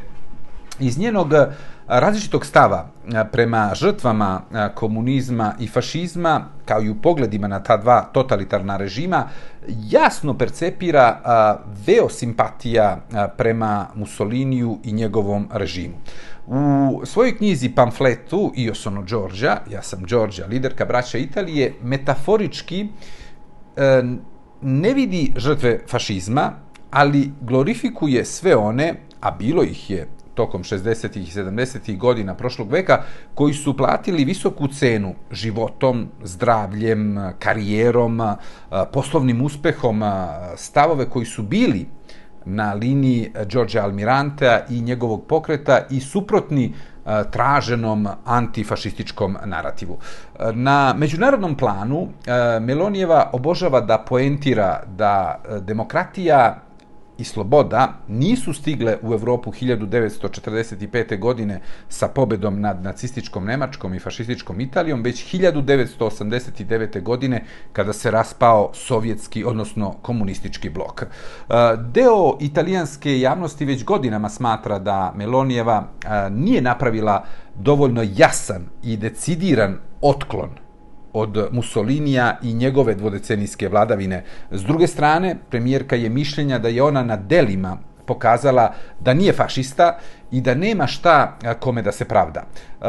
iz 0.79 0.97
njenog 0.97 1.33
različitog 1.89 2.45
stava 2.45 2.87
prema 3.31 3.71
žrtvama 3.73 4.41
komunizma 4.75 5.53
i 5.59 5.67
fašizma, 5.67 6.45
kao 6.65 6.81
i 6.81 6.89
u 6.89 6.95
pogledima 6.95 7.47
na 7.47 7.63
ta 7.63 7.77
dva 7.77 8.01
totalitarna 8.01 8.77
režima, 8.77 9.27
jasno 9.67 10.37
percepira 10.37 11.21
veo 11.87 12.09
simpatija 12.09 12.97
prema 13.37 13.87
Mussoliniju 13.95 14.77
i 14.83 14.91
njegovom 14.91 15.47
režimu. 15.51 15.95
U 16.47 17.01
svojoj 17.05 17.37
knjizi 17.37 17.69
pamfletu 17.69 18.51
Io 18.55 18.75
sono 18.75 19.03
Giorgia, 19.03 19.57
ja 19.69 19.81
sam 19.81 20.05
Giorgia, 20.05 20.47
liderka 20.47 20.85
braća 20.85 21.17
Italije, 21.17 21.73
metaforički 21.83 22.87
e, 23.75 24.03
ne 24.61 24.93
vidi 24.93 25.33
žrtve 25.35 25.79
fašizma, 25.87 26.51
ali 26.91 27.31
glorifikuje 27.41 28.25
sve 28.25 28.55
one, 28.55 28.93
a 29.21 29.31
bilo 29.31 29.63
ih 29.63 29.89
je 29.89 30.07
tokom 30.33 30.63
60. 30.63 31.17
i 31.17 31.25
70. 31.25 31.97
godina 31.97 32.35
prošlog 32.35 32.71
veka, 32.71 33.03
koji 33.35 33.53
su 33.53 33.77
platili 33.77 34.25
visoku 34.25 34.67
cenu 34.67 35.15
životom, 35.31 36.07
zdravljem, 36.23 37.17
karijerom, 37.39 38.21
poslovnim 38.93 39.41
uspehom, 39.41 40.03
stavove 40.55 41.09
koji 41.09 41.25
su 41.25 41.43
bili 41.43 41.85
na 42.45 42.73
liniji 42.73 43.31
Đorđa 43.45 43.83
Almiranta 43.83 44.59
i 44.69 44.81
njegovog 44.81 45.25
pokreta 45.27 45.79
i 45.89 45.99
suprotni 45.99 46.73
traženom 47.31 48.07
antifašističkom 48.25 49.37
narativu. 49.45 49.97
Na 50.53 50.93
međunarodnom 50.97 51.55
planu 51.55 52.07
Melonijeva 52.61 53.29
obožava 53.33 53.81
da 53.81 53.97
poentira 53.97 54.83
da 54.87 55.41
demokratija 55.61 56.61
i 57.19 57.23
sloboda 57.23 57.93
nisu 58.07 58.53
stigle 58.53 58.97
u 59.01 59.13
Evropu 59.13 59.51
1945. 59.51 61.19
godine 61.19 61.61
sa 61.89 62.07
pobedom 62.07 62.61
nad 62.61 62.83
nacističkom 62.83 63.45
Nemačkom 63.45 63.93
i 63.93 63.99
fašističkom 63.99 64.59
Italijom, 64.59 65.01
već 65.03 65.33
1989. 65.33 67.03
godine 67.03 67.43
kada 67.73 67.93
se 67.93 68.11
raspao 68.11 68.71
sovjetski, 68.73 69.43
odnosno 69.43 69.91
komunistički 70.01 70.69
blok. 70.69 71.01
E, 71.01 71.07
deo 71.93 72.37
italijanske 72.39 73.19
javnosti 73.19 73.65
već 73.65 73.83
godinama 73.83 74.29
smatra 74.29 74.79
da 74.79 75.13
Melonijeva 75.15 75.83
e, 75.83 76.29
nije 76.29 76.61
napravila 76.61 77.25
dovoljno 77.55 78.05
jasan 78.15 78.65
i 78.83 78.97
decidiran 78.97 79.77
otklon 80.01 80.68
od 81.13 81.47
Mussolinija 81.51 82.37
i 82.43 82.53
njegove 82.53 82.95
dvodecenijske 82.95 83.69
vladavine. 83.69 84.23
S 84.51 84.63
druge 84.63 84.87
strane, 84.87 85.35
premijerka 85.49 85.95
je 85.95 86.09
mišljenja 86.09 86.59
da 86.59 86.67
je 86.67 86.83
ona 86.83 87.03
na 87.03 87.15
delima 87.15 87.77
pokazala 88.09 88.71
da 88.99 89.13
nije 89.13 89.33
fašista 89.33 89.97
i 90.31 90.41
da 90.41 90.55
nema 90.55 90.87
šta 90.87 91.37
kome 91.59 91.81
da 91.81 91.91
se 91.91 92.05
pravda. 92.05 92.43
Uh, 92.43 92.87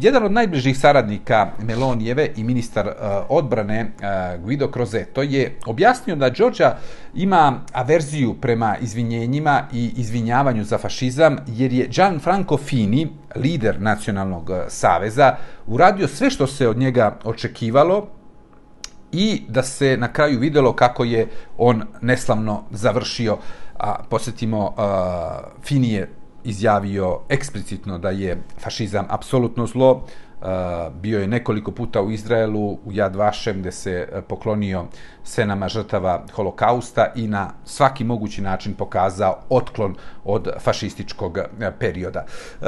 jedan 0.00 0.24
od 0.24 0.32
najbližih 0.32 0.78
saradnika 0.78 1.48
Melonijeve 1.58 2.28
i 2.36 2.44
ministar 2.44 2.86
uh, 2.86 2.92
odbrane 3.28 3.80
uh, 3.82 4.44
Guido 4.44 4.70
Crozetto 4.72 5.22
je 5.22 5.58
objasnio 5.66 6.16
da 6.16 6.30
Đorđa 6.30 6.76
ima 7.14 7.60
averziju 7.72 8.34
prema 8.40 8.76
izvinjenjima 8.80 9.62
i 9.72 9.92
izvinjavanju 9.96 10.64
za 10.64 10.78
fašizam 10.78 11.36
jer 11.46 11.72
je 11.72 11.88
Gianfranco 11.88 12.56
Fini, 12.56 13.08
lider 13.36 13.80
nacionalnog 13.80 14.50
saveza, 14.68 15.36
uradio 15.66 16.08
sve 16.08 16.30
što 16.30 16.46
se 16.46 16.68
od 16.68 16.78
njega 16.78 17.18
očekivalo 17.24 18.06
i 19.12 19.42
da 19.48 19.62
se 19.62 19.96
na 19.96 20.12
kraju 20.12 20.38
videlo 20.38 20.72
kako 20.72 21.04
je 21.04 21.26
on 21.58 21.82
neslavno 22.00 22.62
završio 22.70 23.38
a 23.80 24.02
posjetimo, 24.08 24.66
uh, 24.66 25.64
Fini 25.64 25.92
je 25.92 26.10
izjavio 26.44 27.20
eksplicitno 27.28 27.98
da 27.98 28.10
je 28.10 28.42
fašizam 28.58 29.06
apsolutno 29.08 29.66
zlo, 29.66 29.92
uh, 29.92 30.48
bio 30.94 31.20
je 31.20 31.26
nekoliko 31.26 31.70
puta 31.70 32.02
u 32.02 32.10
Izraelu, 32.10 32.72
u 32.72 32.92
Jad 32.92 33.16
Vašem, 33.16 33.60
gde 33.60 33.72
se 33.72 34.08
e, 34.12 34.22
poklonio 34.22 34.84
senama 35.24 35.68
žrtava 35.68 36.24
holokausta 36.32 37.12
i 37.16 37.26
na 37.26 37.50
svaki 37.64 38.04
mogući 38.04 38.42
način 38.42 38.74
pokazao 38.74 39.38
otklon 39.48 39.94
od 40.24 40.48
fašističkog 40.60 41.38
e, 41.38 41.72
perioda. 41.78 42.24
Uh, 42.60 42.66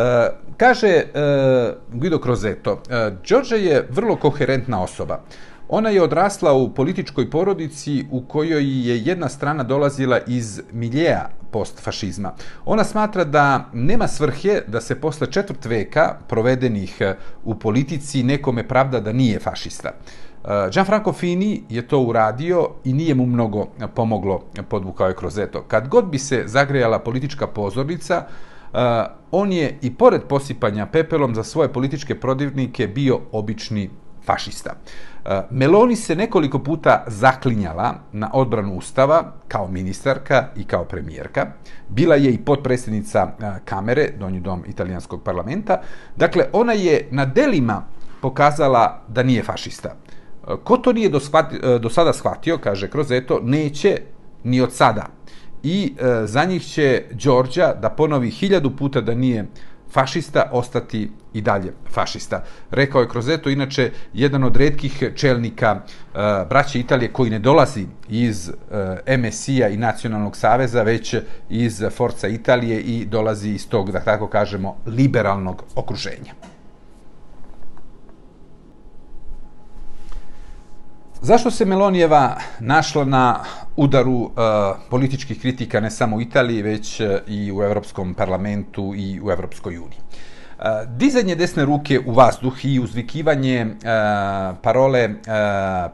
kaže 0.57 1.03
uh, 1.05 2.01
Guido 2.01 2.19
Crozetto, 2.19 2.73
uh, 2.73 2.81
Đorđe 3.29 3.57
je 3.57 3.87
vrlo 3.91 4.17
koherentna 4.17 4.83
osoba. 4.83 5.21
Ona 5.75 5.89
je 5.89 6.03
odrasla 6.03 6.53
u 6.53 6.75
političkoj 6.75 7.31
porodici 7.31 8.05
u 8.11 8.21
kojoj 8.21 8.89
je 8.89 8.99
jedna 8.99 9.29
strana 9.29 9.63
dolazila 9.63 10.19
iz 10.27 10.61
miljeja 10.73 11.29
postfašizma. 11.51 12.33
Ona 12.65 12.85
smatra 12.85 13.25
da 13.25 13.65
nema 13.73 14.09
svrhe 14.09 14.61
da 14.67 14.81
se 14.81 15.01
posle 15.01 15.27
četvrt 15.27 15.65
veka 15.65 16.17
provedenih 16.29 17.01
e, 17.01 17.15
u 17.45 17.55
politici 17.55 18.23
nekome 18.23 18.69
pravda 18.69 19.01
da 19.01 19.13
nije 19.13 19.39
fašista. 19.39 19.89
E, 19.89 19.95
Gianfranco 20.73 21.13
Fini 21.13 21.63
je 21.69 21.89
to 21.89 22.01
uradio 22.01 22.69
i 22.85 22.93
nije 22.93 23.15
mu 23.15 23.27
mnogo 23.27 23.67
pomoglo, 23.95 24.43
podvukao 24.69 25.09
je 25.09 25.17
kroz 25.17 25.39
eto. 25.39 25.63
Kad 25.69 25.89
god 25.89 26.05
bi 26.05 26.19
se 26.19 26.43
zagrejala 26.47 26.99
politička 26.99 27.47
pozornica, 27.47 28.25
e, 28.25 29.05
on 29.31 29.53
je 29.53 29.79
i 29.83 29.95
pored 29.95 30.23
posipanja 30.29 30.87
pepelom 30.87 31.35
za 31.35 31.43
svoje 31.43 31.73
političke 31.73 32.21
protivnike 32.21 32.87
bio 32.87 33.21
obični 33.33 33.91
fašista. 34.27 34.71
Uh, 34.71 35.12
Eh, 35.25 35.43
Meloni 35.51 35.97
se 35.97 36.15
nekoliko 36.17 36.59
puta 36.59 37.05
zaklinjala 37.07 37.95
na 38.13 38.31
odbranu 38.33 38.75
Ustava 38.75 39.33
kao 39.49 39.69
ministarka 39.69 40.49
i 40.57 40.65
kao 40.65 40.85
premijerka. 40.85 41.47
Bila 41.89 42.15
je 42.15 42.33
i 42.33 42.39
potpredsjednica 42.39 43.33
eh, 43.41 43.53
kamere, 43.65 44.09
donji 44.19 44.41
dom 44.41 44.65
italijanskog 44.67 45.23
parlamenta. 45.23 45.81
Dakle, 46.17 46.45
ona 46.53 46.73
je 46.73 47.09
na 47.11 47.25
delima 47.25 47.85
pokazala 48.23 49.03
da 49.09 49.23
nije 49.23 49.43
fašista. 49.43 49.89
Eh, 49.89 50.55
ko 50.65 50.77
to 50.77 50.93
nije 50.93 51.09
do, 51.09 51.21
shvati, 51.21 51.59
do 51.81 51.91
sada 51.91 52.13
shvatio, 52.13 52.59
kaže 52.59 52.91
Krozeto, 52.91 53.41
neće 53.43 54.01
ni 54.45 54.61
od 54.61 54.73
sada. 54.73 55.07
I 55.63 55.95
za 56.25 56.45
njih 56.45 56.63
će 56.63 57.05
Đorđa 57.25 57.75
da 57.75 57.91
ponovi 57.91 58.31
hiljadu 58.31 58.77
puta 58.77 59.01
da 59.01 59.15
nije 59.15 59.45
fašista, 59.45 59.72
fašista 59.93 60.49
ostati 60.53 61.11
i 61.33 61.41
dalje 61.41 61.73
fašista. 61.91 62.45
Rekao 62.71 63.01
je 63.01 63.09
Krozeto, 63.09 63.51
inače, 63.51 63.91
jedan 64.13 64.45
od 64.45 64.57
redkih 64.57 65.03
čelnika 65.17 65.81
e, 65.81 66.19
braće 66.49 66.81
Italije 66.81 67.13
koji 67.13 67.31
ne 67.31 67.39
dolazi 67.39 67.87
iz 68.09 68.49
e, 69.07 69.17
MSI-a 69.19 69.69
i 69.69 69.77
Nacionalnog 69.77 70.37
saveza, 70.37 70.83
već 70.83 71.15
iz 71.49 71.83
Forca 71.97 72.29
Italije 72.29 72.81
i 72.81 73.05
dolazi 73.05 73.51
iz 73.51 73.69
tog, 73.69 73.93
da 73.93 74.01
tako 74.01 74.27
kažemo, 74.27 74.77
liberalnog 74.87 75.65
okruženja. 75.75 76.35
Zašto 81.21 81.51
se 81.51 81.65
Melonijeva 81.65 82.37
našla 82.61 83.05
na 83.05 83.45
udaru 83.77 84.13
uh, 84.13 84.31
političkih 84.91 85.41
kritika 85.41 85.81
ne 85.81 85.91
samo 85.91 86.17
u 86.17 86.21
Italiji, 86.21 86.63
već 86.63 87.01
uh, 87.01 87.07
i 87.27 87.53
u 87.53 87.63
Evropskom 87.63 88.15
parlamentu 88.15 88.93
i 88.97 89.21
u 89.21 89.31
Evropskoj 89.31 89.77
uniji? 89.77 89.99
Uh, 90.59 90.65
dizanje 90.97 91.35
desne 91.35 91.65
ruke 91.65 92.01
u 92.07 92.13
vazduh 92.13 92.65
i 92.65 92.81
uzvikivanje 92.81 93.67
uh, 93.67 94.57
parole 94.63 95.09
uh, 95.09 95.15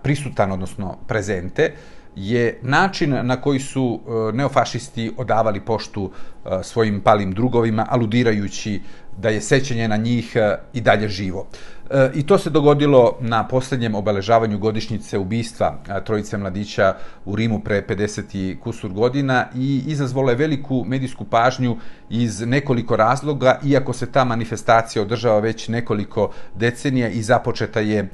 prisutan, 0.02 0.52
odnosno 0.52 0.96
prezente, 1.06 1.72
je 2.16 2.58
način 2.62 3.26
na 3.26 3.40
koji 3.40 3.60
su 3.60 3.84
uh, 3.84 4.34
neofašisti 4.34 5.12
odavali 5.16 5.60
poštu 5.60 6.02
uh, 6.02 6.52
svojim 6.62 7.00
palim 7.00 7.32
drugovima, 7.32 7.86
aludirajući 7.90 8.80
da 9.16 9.28
je 9.28 9.40
sećanje 9.40 9.88
na 9.88 9.96
njih 9.96 10.32
uh, 10.36 10.58
i 10.72 10.80
dalje 10.80 11.08
živo. 11.08 11.46
E, 11.90 12.10
I 12.14 12.26
to 12.26 12.38
se 12.38 12.50
dogodilo 12.50 13.16
na 13.20 13.48
posljednjem 13.48 13.94
obeležavanju 13.94 14.58
godišnjice 14.58 15.18
ubistva 15.18 15.78
trojice 16.04 16.38
mladića 16.38 16.94
u 17.24 17.36
Rimu 17.36 17.60
pre 17.60 17.82
50 17.88 18.58
kusur 18.58 18.90
godina 18.90 19.46
i 19.54 19.82
izazvalo 19.86 20.30
je 20.30 20.36
veliku 20.36 20.84
medijsku 20.86 21.24
pažnju 21.24 21.76
iz 22.10 22.40
nekoliko 22.40 22.96
razloga, 22.96 23.58
iako 23.64 23.92
se 23.92 24.12
ta 24.12 24.24
manifestacija 24.24 25.02
održava 25.02 25.40
već 25.40 25.68
nekoliko 25.68 26.30
decenija 26.54 27.08
i 27.08 27.22
započeta 27.22 27.80
je 27.80 28.08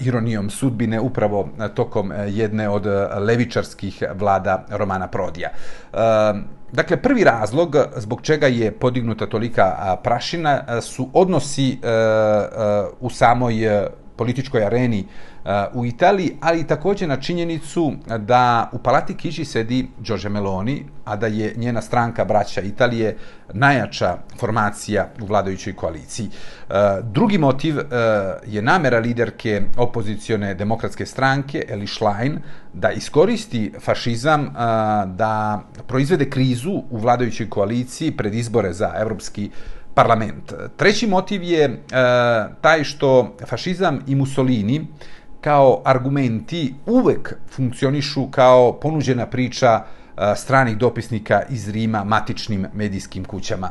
ironijom 0.00 0.50
sudbine 0.50 1.00
upravo 1.00 1.48
tokom 1.74 2.12
jedne 2.28 2.68
od 2.68 2.86
levičarskih 3.18 4.02
vlada 4.14 4.66
Romana 4.70 5.08
Prodija. 5.08 5.48
Dakle, 6.72 6.96
prvi 6.96 7.24
razlog 7.24 7.76
zbog 7.96 8.22
čega 8.22 8.46
je 8.46 8.72
podignuta 8.72 9.26
tolika 9.26 9.96
prašina 10.02 10.80
su 10.82 11.08
odnosi 11.12 11.70
e, 11.70 11.88
e, 11.88 11.96
u 13.00 13.10
samoj 13.10 13.64
e, 13.64 13.86
političkoj 14.16 14.64
areni 14.64 15.04
u 15.74 15.86
Italiji, 15.86 16.36
ali 16.40 16.66
također 16.66 17.08
na 17.08 17.16
činjenicu 17.16 17.92
da 18.18 18.70
u 18.72 18.78
Palati 18.78 19.14
Kiži 19.14 19.44
sedi 19.44 19.88
Giorgio 20.00 20.30
Meloni, 20.30 20.86
a 21.04 21.16
da 21.16 21.26
je 21.26 21.54
njena 21.56 21.82
stranka 21.82 22.24
Braća 22.24 22.60
Italije 22.60 23.16
najjača 23.52 24.16
formacija 24.38 25.08
u 25.22 25.26
vladajućoj 25.26 25.72
koaliciji. 25.72 26.26
E, 26.26 26.72
drugi 27.02 27.38
motiv 27.38 27.78
e, 27.78 27.84
je 28.46 28.62
namera 28.62 28.98
liderke 28.98 29.62
opozicione 29.76 30.54
demokratske 30.54 31.06
stranke, 31.06 31.64
Eli 31.68 31.86
Schlein, 31.86 32.38
da 32.72 32.90
iskoristi 32.90 33.72
fašizam, 33.80 34.44
e, 34.44 34.50
da 35.06 35.62
proizvede 35.86 36.30
krizu 36.30 36.82
u 36.90 36.98
vladajućoj 36.98 37.50
koaliciji 37.50 38.10
pred 38.10 38.34
izbore 38.34 38.72
za 38.72 38.92
evropski 38.96 39.50
parlament. 39.94 40.52
Treći 40.76 41.06
motiv 41.06 41.42
je 41.42 41.82
taj 42.60 42.84
što 42.84 43.36
fašizam 43.46 44.00
i 44.06 44.14
Mussolini 44.14 44.86
kao 45.46 45.82
argumenti 45.84 46.74
uvek 46.86 47.34
funkcionišu 47.50 48.26
kao 48.30 48.72
ponuđena 48.72 49.26
priča 49.26 49.84
stranih 50.36 50.76
dopisnika 50.76 51.42
iz 51.50 51.68
Rima 51.68 52.04
matičnim 52.04 52.66
medijskim 52.74 53.24
kućama. 53.24 53.70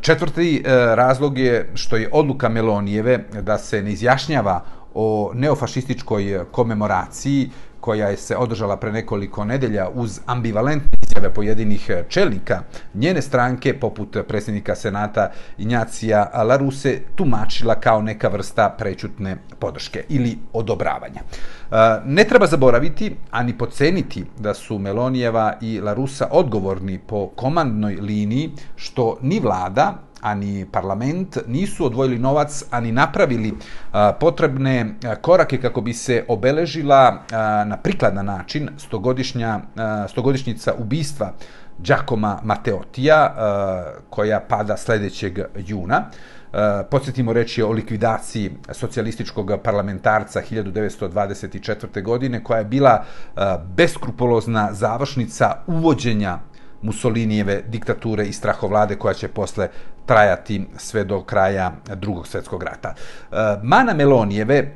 Četvrti 0.00 0.56
e, 0.56 0.70
razlog 0.94 1.38
je 1.38 1.70
što 1.74 1.96
je 1.96 2.10
odluka 2.12 2.48
Melonijeve 2.48 3.24
da 3.42 3.58
se 3.58 3.82
ne 3.82 3.92
izjašnjava 3.92 4.64
o 4.94 5.30
neofašističkoj 5.34 6.44
komemoraciji 6.50 7.50
koja 7.88 8.08
je 8.08 8.16
se 8.16 8.36
održala 8.36 8.76
pre 8.76 8.92
nekoliko 8.92 9.44
nedelja 9.44 9.88
uz 9.94 10.20
ambivalentne 10.26 10.98
izjave 11.02 11.34
pojedinih 11.34 11.90
e, 11.90 12.04
čelnika 12.08 12.62
njene 12.94 13.22
stranke, 13.22 13.72
poput 13.80 14.16
predsjednika 14.28 14.74
Senata 14.74 15.30
Injacija 15.58 16.30
Laruse, 16.44 17.00
tumačila 17.14 17.74
kao 17.74 18.02
neka 18.02 18.28
vrsta 18.28 18.74
prećutne 18.78 19.36
podrške 19.58 20.04
ili 20.08 20.38
odobravanja. 20.52 21.20
E, 21.20 21.76
ne 22.04 22.24
treba 22.24 22.46
zaboraviti, 22.46 23.16
ani 23.30 23.58
poceniti 23.58 24.24
da 24.38 24.54
su 24.54 24.78
Melonijeva 24.78 25.56
i 25.60 25.80
Larusa 25.80 26.28
odgovorni 26.30 26.98
po 26.98 27.26
komandnoj 27.28 27.94
liniji, 27.94 28.50
što 28.76 29.16
ni 29.22 29.40
vlada, 29.40 29.94
ani 30.20 30.66
parlament 30.72 31.38
nisu 31.46 31.84
odvojili 31.84 32.18
novac, 32.18 32.64
ani 32.70 32.92
napravili 32.92 33.54
a, 33.92 34.12
potrebne 34.12 34.94
a, 35.04 35.14
korake 35.16 35.60
kako 35.60 35.80
bi 35.80 35.92
se 35.92 36.24
obeležila 36.28 37.22
a, 37.32 37.64
na 37.64 37.76
prikladan 37.76 38.26
način 38.26 38.68
stogodišnja, 38.76 39.60
a, 39.76 40.08
stogodišnjica 40.08 40.74
ubistva 40.78 41.32
Đakoma 41.78 42.40
Mateotija, 42.42 43.34
a, 43.36 43.84
koja 44.10 44.40
pada 44.40 44.76
sljedećeg 44.76 45.38
juna. 45.56 46.04
Uh, 46.52 46.58
podsjetimo 46.90 47.32
reći 47.32 47.62
o 47.62 47.70
likvidaciji 47.70 48.50
socijalističkog 48.72 49.52
parlamentarca 49.64 50.42
1924. 50.50 52.02
godine, 52.02 52.44
koja 52.44 52.58
je 52.58 52.64
bila 52.64 53.04
uh, 53.04 53.42
beskrupulozna 53.76 54.72
završnica 54.72 55.52
uvođenja 55.66 56.38
Mussolinijeve 56.82 57.62
diktature 57.68 58.26
i 58.26 58.32
strahovlade 58.32 58.96
koja 58.96 59.14
će 59.14 59.28
posle 59.28 59.68
trajati 60.08 60.66
sve 60.76 61.04
do 61.04 61.22
kraja 61.22 61.72
drugog 61.94 62.26
svjetskog 62.26 62.62
rata. 62.62 62.94
E, 62.94 63.36
mana 63.62 63.94
Melonijeve, 63.94 64.56
e, 64.56 64.68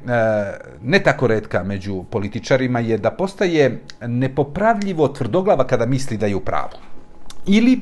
ne 0.82 0.98
tako 0.98 1.26
redka 1.26 1.62
među 1.64 2.02
političarima, 2.10 2.80
je 2.80 2.98
da 2.98 3.10
postaje 3.10 3.80
nepopravljivo 4.00 5.08
tvrdoglava 5.08 5.66
kada 5.66 5.86
misli 5.86 6.16
da 6.16 6.26
je 6.26 6.36
u 6.36 6.40
pravu. 6.40 6.76
Ili 7.46 7.80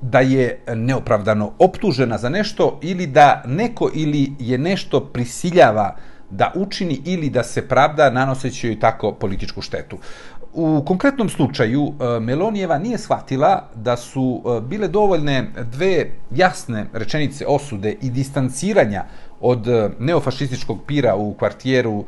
da 0.00 0.20
je 0.20 0.60
neopravdano 0.74 1.52
optužena 1.58 2.18
za 2.18 2.28
nešto 2.28 2.78
ili 2.82 3.06
da 3.06 3.42
neko 3.46 3.90
ili 3.94 4.32
je 4.38 4.58
nešto 4.58 5.00
prisiljava 5.00 5.96
da 6.30 6.52
učini 6.54 7.00
ili 7.04 7.30
da 7.30 7.42
se 7.42 7.68
pravda 7.68 8.10
nanoseći 8.10 8.66
joj 8.66 8.80
tako 8.80 9.12
političku 9.12 9.62
štetu. 9.62 9.98
U 10.52 10.82
konkretnom 10.86 11.28
slučaju 11.28 11.92
e, 12.00 12.20
Melonijeva 12.20 12.78
nije 12.78 12.98
shvatila 12.98 13.68
da 13.74 13.96
su 13.96 14.42
e, 14.44 14.60
bile 14.60 14.88
dovoljne 14.88 15.50
dve 15.72 16.10
jasne 16.30 16.86
rečenice 16.92 17.46
osude 17.46 17.96
i 18.02 18.10
distanciranja 18.10 19.04
od 19.40 19.68
e, 19.68 19.90
neofašističkog 19.98 20.78
pira 20.86 21.16
u 21.16 21.34
kvartijeru, 21.34 22.04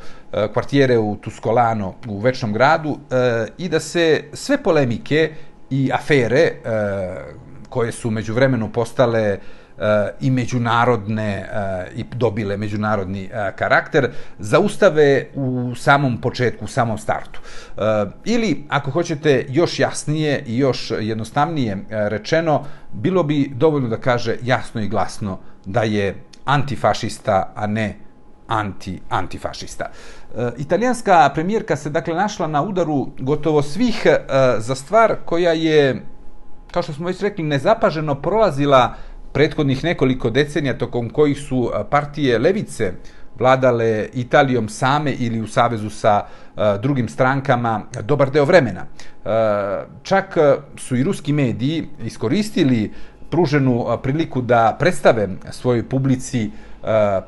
kvartijere 0.52 0.98
u 0.98 1.16
Tuscolano 1.16 1.94
u 2.08 2.18
Večnom 2.18 2.52
gradu 2.52 2.98
i 3.58 3.68
da 3.68 3.80
se 3.80 4.24
sve 4.32 4.62
polemike 4.62 5.32
i 5.70 5.90
afere 5.92 6.52
koje 7.68 7.92
su 7.92 8.10
među 8.10 8.34
vremenu 8.34 8.72
postale 8.72 9.38
i 10.20 10.30
međunarodne 10.30 11.48
eh, 11.52 11.86
i 11.94 12.04
dobile 12.14 12.56
međunarodni 12.56 13.24
eh, 13.24 13.52
karakter 13.56 14.10
zaustave 14.38 15.26
u 15.34 15.74
samom 15.74 16.20
početku, 16.20 16.64
u 16.64 16.68
samom 16.68 16.98
startu. 16.98 17.40
Eh, 17.76 17.82
ili, 18.24 18.64
ako 18.68 18.90
hoćete 18.90 19.46
još 19.48 19.78
jasnije 19.78 20.44
i 20.46 20.58
još 20.58 20.92
jednostavnije 21.00 21.78
rečeno, 21.88 22.64
bilo 22.92 23.22
bi 23.22 23.50
dovoljno 23.54 23.88
da 23.88 23.96
kaže 23.96 24.36
jasno 24.42 24.80
i 24.80 24.88
glasno 24.88 25.38
da 25.64 25.82
je 25.82 26.14
antifašista, 26.44 27.52
a 27.54 27.66
ne 27.66 27.96
anti 28.48 29.00
antifašista. 29.08 29.90
italijanska 30.58 31.30
premijerka 31.34 31.76
se 31.76 31.90
dakle 31.90 32.14
našla 32.14 32.46
na 32.46 32.62
udaru 32.62 33.06
gotovo 33.18 33.62
svih 33.62 34.06
za 34.58 34.74
stvar 34.74 35.16
koja 35.24 35.52
je 35.52 36.02
kao 36.70 36.82
što 36.82 36.92
smo 36.92 37.06
već 37.06 37.20
rekli 37.20 37.44
nezapaženo 37.44 38.14
prolazila 38.14 38.94
prethodnih 39.32 39.84
nekoliko 39.84 40.30
decenija 40.30 40.78
tokom 40.78 41.10
kojih 41.10 41.38
su 41.38 41.70
partije 41.90 42.38
levice 42.38 42.92
vladale 43.38 44.08
Italijom 44.12 44.68
same 44.68 45.12
ili 45.12 45.40
u 45.40 45.46
savezu 45.46 45.90
sa 45.90 46.24
drugim 46.82 47.08
strankama 47.08 47.82
dobar 48.02 48.30
deo 48.30 48.44
vremena. 48.44 48.86
Čak 50.02 50.36
su 50.76 50.96
i 50.96 51.02
ruski 51.02 51.32
mediji 51.32 51.88
iskoristili 52.04 52.92
pruženu 53.30 53.86
priliku 54.02 54.42
da 54.42 54.76
predstave 54.78 55.28
svojoj 55.50 55.88
publici 55.88 56.50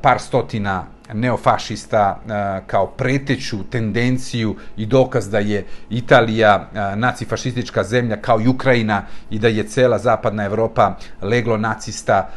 par 0.01 0.19
stotina 0.19 0.85
neofašista 1.13 2.19
kao 2.67 2.87
preteću 2.87 3.63
tendenciju 3.63 4.55
i 4.77 4.85
dokaz 4.85 5.29
da 5.29 5.39
je 5.39 5.65
Italija 5.89 6.69
nacifašistička 6.95 7.83
zemlja 7.83 8.15
kao 8.21 8.41
i 8.41 8.47
Ukrajina 8.47 9.01
i 9.29 9.39
da 9.39 9.47
je 9.47 9.67
cela 9.67 9.97
zapadna 9.97 10.45
Evropa 10.45 10.95
leglo 11.21 11.57
nacista 11.57 12.29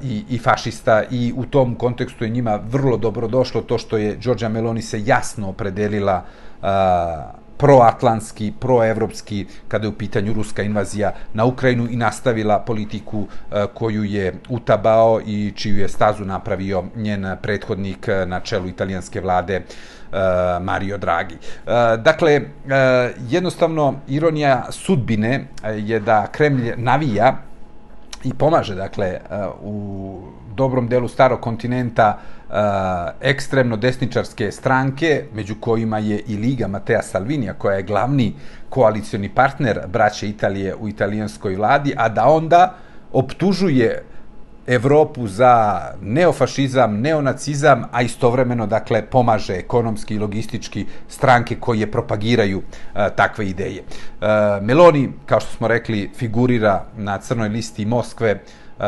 i, 0.00 0.24
i 0.28 0.38
fašista. 0.38 1.02
I 1.10 1.32
u 1.36 1.46
tom 1.46 1.74
kontekstu 1.74 2.24
je 2.24 2.30
njima 2.30 2.60
vrlo 2.70 2.96
dobro 2.96 3.28
došlo 3.28 3.60
to 3.60 3.78
što 3.78 3.96
je 3.96 4.16
Đorđa 4.16 4.48
Meloni 4.48 4.82
se 4.82 5.02
jasno 5.04 5.48
opredelila 5.48 6.24
proatlantski, 7.58 8.52
proevropski, 8.60 9.46
kada 9.68 9.84
je 9.84 9.88
u 9.88 9.92
pitanju 9.92 10.32
ruska 10.32 10.62
invazija 10.62 11.12
na 11.34 11.44
Ukrajinu 11.44 11.88
i 11.90 11.96
nastavila 11.96 12.58
politiku 12.58 13.26
e, 13.52 13.66
koju 13.74 14.04
je 14.04 14.34
utabao 14.48 15.20
i 15.26 15.52
čiju 15.56 15.78
je 15.78 15.88
stazu 15.88 16.24
napravio 16.24 16.84
njen 16.96 17.36
prethodnik 17.42 18.08
e, 18.08 18.26
na 18.26 18.40
čelu 18.40 18.68
italijanske 18.68 19.20
vlade 19.20 19.54
e, 19.54 19.62
Mario 20.60 20.98
Draghi. 20.98 21.36
Dakle, 21.98 22.40
jednostavno, 23.28 23.94
ironija 24.08 24.66
sudbine 24.70 25.44
je 25.76 26.00
da 26.00 26.26
Kremlj 26.26 26.72
navija 26.76 27.36
i 28.24 28.34
pomaže, 28.34 28.74
dakle, 28.74 29.20
uh, 29.30 29.36
u 29.62 30.20
dobrom 30.54 30.88
delu 30.88 31.08
starog 31.08 31.40
kontinenta 31.40 32.18
uh, 32.18 32.54
ekstremno 33.20 33.76
desničarske 33.76 34.52
stranke, 34.52 35.24
među 35.34 35.54
kojima 35.60 35.98
je 35.98 36.18
i 36.26 36.36
Liga 36.36 36.68
Matea 36.68 37.02
Salvinija, 37.02 37.54
koja 37.54 37.76
je 37.76 37.82
glavni 37.82 38.34
koalicioni 38.68 39.28
partner 39.28 39.80
braće 39.86 40.28
Italije 40.28 40.74
u 40.74 40.88
italijanskoj 40.88 41.56
vladi, 41.56 41.94
a 41.96 42.08
da 42.08 42.26
onda 42.28 42.74
optužuje 43.12 44.02
Evropu 44.66 45.26
za 45.28 45.80
neofašizam, 46.02 47.00
neonacizam, 47.00 47.84
a 47.92 48.02
istovremeno 48.02 48.66
dakle 48.66 49.02
pomaže 49.06 49.54
ekonomski 49.54 50.14
i 50.14 50.18
logistički 50.18 50.86
stranke 51.08 51.56
koje 51.60 51.90
propagiraju 51.90 52.58
uh, 52.58 52.64
takve 53.16 53.48
ideje. 53.48 53.82
E, 53.82 54.26
Meloni, 54.60 55.12
kao 55.26 55.40
što 55.40 55.50
smo 55.50 55.68
rekli, 55.68 56.10
figurira 56.16 56.84
na 56.96 57.18
crnoj 57.18 57.48
listi 57.48 57.86
Moskve 57.86 58.32
uh, 58.34 58.84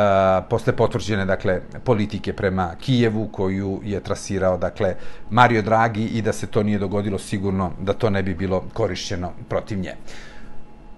posle 0.51 0.77
potvrđene 0.77 1.25
dakle 1.27 1.61
politike 1.85 2.33
prema 2.33 2.75
Kijevu 2.81 3.29
koju 3.33 3.81
je 3.85 4.01
trasirao 4.01 4.59
dakle 4.59 4.95
Mario 5.31 5.63
Draghi 5.63 6.05
i 6.05 6.23
da 6.23 6.33
se 6.33 6.47
to 6.47 6.63
nije 6.63 6.79
dogodilo 6.79 7.19
sigurno 7.19 7.73
da 7.81 7.93
to 7.93 8.11
ne 8.11 8.23
bi 8.23 8.35
bilo 8.35 8.65
korišćeno 8.73 9.33
protiv 9.49 9.79
nje. 9.79 9.95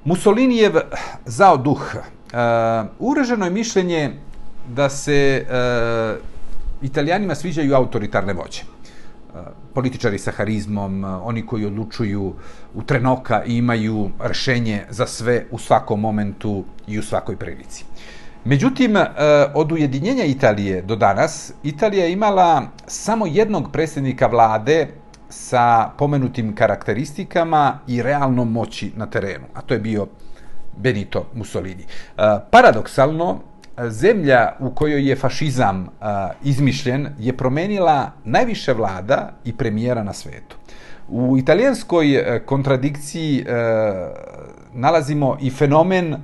Mussolinijev 0.05 0.73
zao 1.25 1.57
duh 1.57 1.95
uh, 1.95 2.01
e, 2.33 2.85
ureženo 2.99 3.45
je 3.45 3.51
mišljenje 3.51 4.13
da 4.69 4.89
se 4.89 5.15
e, 5.15 6.17
Italijanima 6.83 7.35
sviđaju 7.35 7.75
autoritarne 7.75 8.33
vođe 8.33 8.63
e, 8.63 9.39
političari 9.75 10.19
sa 10.19 10.31
harizmom, 10.31 11.05
e, 11.05 11.09
oni 11.09 11.47
koji 11.47 11.67
odlučuju 11.67 12.35
u 12.75 12.83
trenoka 12.83 13.45
i 13.45 13.57
imaju 13.57 14.11
rešenje 14.21 14.85
za 14.91 15.07
sve 15.07 15.45
u 15.51 15.59
svakom 15.59 16.01
momentu 16.01 16.65
i 16.87 16.99
u 16.99 17.03
svakoj 17.03 17.37
prilici. 17.37 17.85
Međutim, 18.45 18.97
e, 18.97 19.07
od 19.55 19.73
ujedinjenja 19.73 20.25
Italije 20.25 20.83
do 20.83 20.97
danas, 20.97 21.53
Italija 21.63 22.05
je 22.05 22.13
imala 22.13 22.63
samo 22.87 23.27
jednog 23.27 23.73
predsjednika 23.73 24.27
vlade 24.27 24.89
sa 25.29 25.91
pomenutim 25.99 26.55
karakteristikama 26.55 27.79
i 27.87 28.03
realnom 28.03 28.53
moći 28.53 28.93
na 28.97 29.07
terenu, 29.07 29.45
a 29.55 29.61
to 29.61 29.75
je 29.75 29.81
bio 29.81 30.07
Benito 30.77 31.27
Mussolini. 31.35 31.83
E, 31.83 32.23
paradoksalno, 32.51 33.41
zemlja 33.89 34.53
u 34.61 34.71
kojoj 34.71 35.09
je 35.09 35.17
fašizam 35.17 35.89
a, 36.01 36.31
izmišljen 36.45 37.09
je 37.19 37.37
promenila 37.37 38.13
najviše 38.25 38.73
vlada 38.73 39.33
i 39.45 39.57
premijera 39.57 40.03
na 40.03 40.13
svetu. 40.13 40.57
U 41.09 41.39
italijanskoj 41.39 42.15
e, 42.15 42.43
kontradikciji 42.47 43.41
e, 43.41 43.45
nalazimo 44.75 45.39
i 45.41 45.51
fenomen 45.51 46.15
e, 46.15 46.19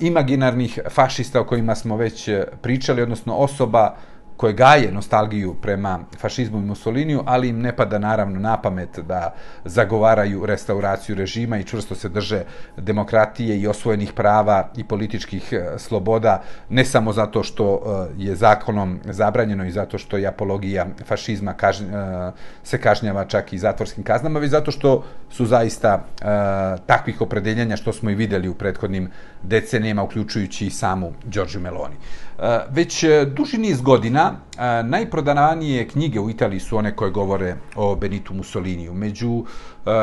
imaginarnih 0.00 0.78
fašista 0.90 1.40
o 1.40 1.44
kojima 1.44 1.74
smo 1.74 1.96
već 1.96 2.30
pričali, 2.62 3.02
odnosno 3.02 3.34
osoba 3.34 3.96
koje 4.38 4.52
gaje 4.52 4.92
nostalgiju 4.92 5.54
prema 5.54 5.98
fašizmu 6.18 6.58
i 6.58 6.62
Mussoliniju, 6.62 7.22
ali 7.26 7.48
im 7.48 7.60
ne 7.60 7.76
pada 7.76 7.98
naravno 7.98 8.40
na 8.40 8.56
pamet 8.56 8.98
da 8.98 9.34
zagovaraju 9.64 10.46
restauraciju 10.46 11.16
režima 11.16 11.58
i 11.58 11.64
čvrsto 11.64 11.94
se 11.94 12.08
drže 12.08 12.44
demokratije 12.76 13.58
i 13.60 13.66
osvojenih 13.66 14.12
prava 14.12 14.68
i 14.76 14.84
političkih 14.84 15.52
e, 15.52 15.78
sloboda, 15.78 16.42
ne 16.68 16.84
samo 16.84 17.12
zato 17.12 17.42
što 17.42 17.66
e, 17.74 18.14
je 18.16 18.36
zakonom 18.36 19.00
zabranjeno 19.04 19.66
i 19.66 19.70
zato 19.70 19.98
što 19.98 20.16
je 20.16 20.26
apologija 20.26 20.86
fašizma 21.04 21.52
kažn, 21.52 21.84
e, 21.94 22.32
se 22.62 22.78
kažnjava 22.80 23.24
čak 23.24 23.52
i 23.52 23.58
zatvorskim 23.58 24.04
kaznama, 24.04 24.38
već 24.38 24.50
zato 24.50 24.70
što 24.70 25.04
su 25.30 25.46
zaista 25.46 26.04
takvih 26.86 27.20
opredeljenja 27.20 27.76
što 27.76 27.92
smo 27.92 28.10
i 28.10 28.14
videli 28.14 28.48
u 28.48 28.54
prethodnim 28.54 29.10
decenijama, 29.42 30.02
uključujući 30.02 30.66
i 30.66 30.70
samu 30.70 31.12
Đorđu 31.24 31.60
Meloni. 31.60 31.96
Eh, 32.38 32.60
već 32.70 33.04
eh, 33.04 33.24
duži 33.24 33.58
niz 33.58 33.80
godina 33.80 34.32
eh, 34.32 34.82
najprodananije 34.82 35.88
knjige 35.88 36.20
u 36.20 36.30
Italiji 36.30 36.60
su 36.60 36.76
one 36.76 36.96
koje 36.96 37.10
govore 37.10 37.56
o 37.76 37.96
Benitu 37.96 38.34
Mussoliniju. 38.34 38.94
Među 38.94 39.44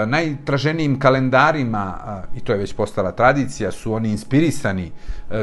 najtraženijim 0.07 0.99
kalendarima, 0.99 1.99
i 2.35 2.39
to 2.39 2.51
je 2.51 2.57
već 2.57 2.73
postala 2.73 3.11
tradicija, 3.11 3.71
su 3.71 3.93
oni 3.93 4.09
inspirisani 4.09 4.91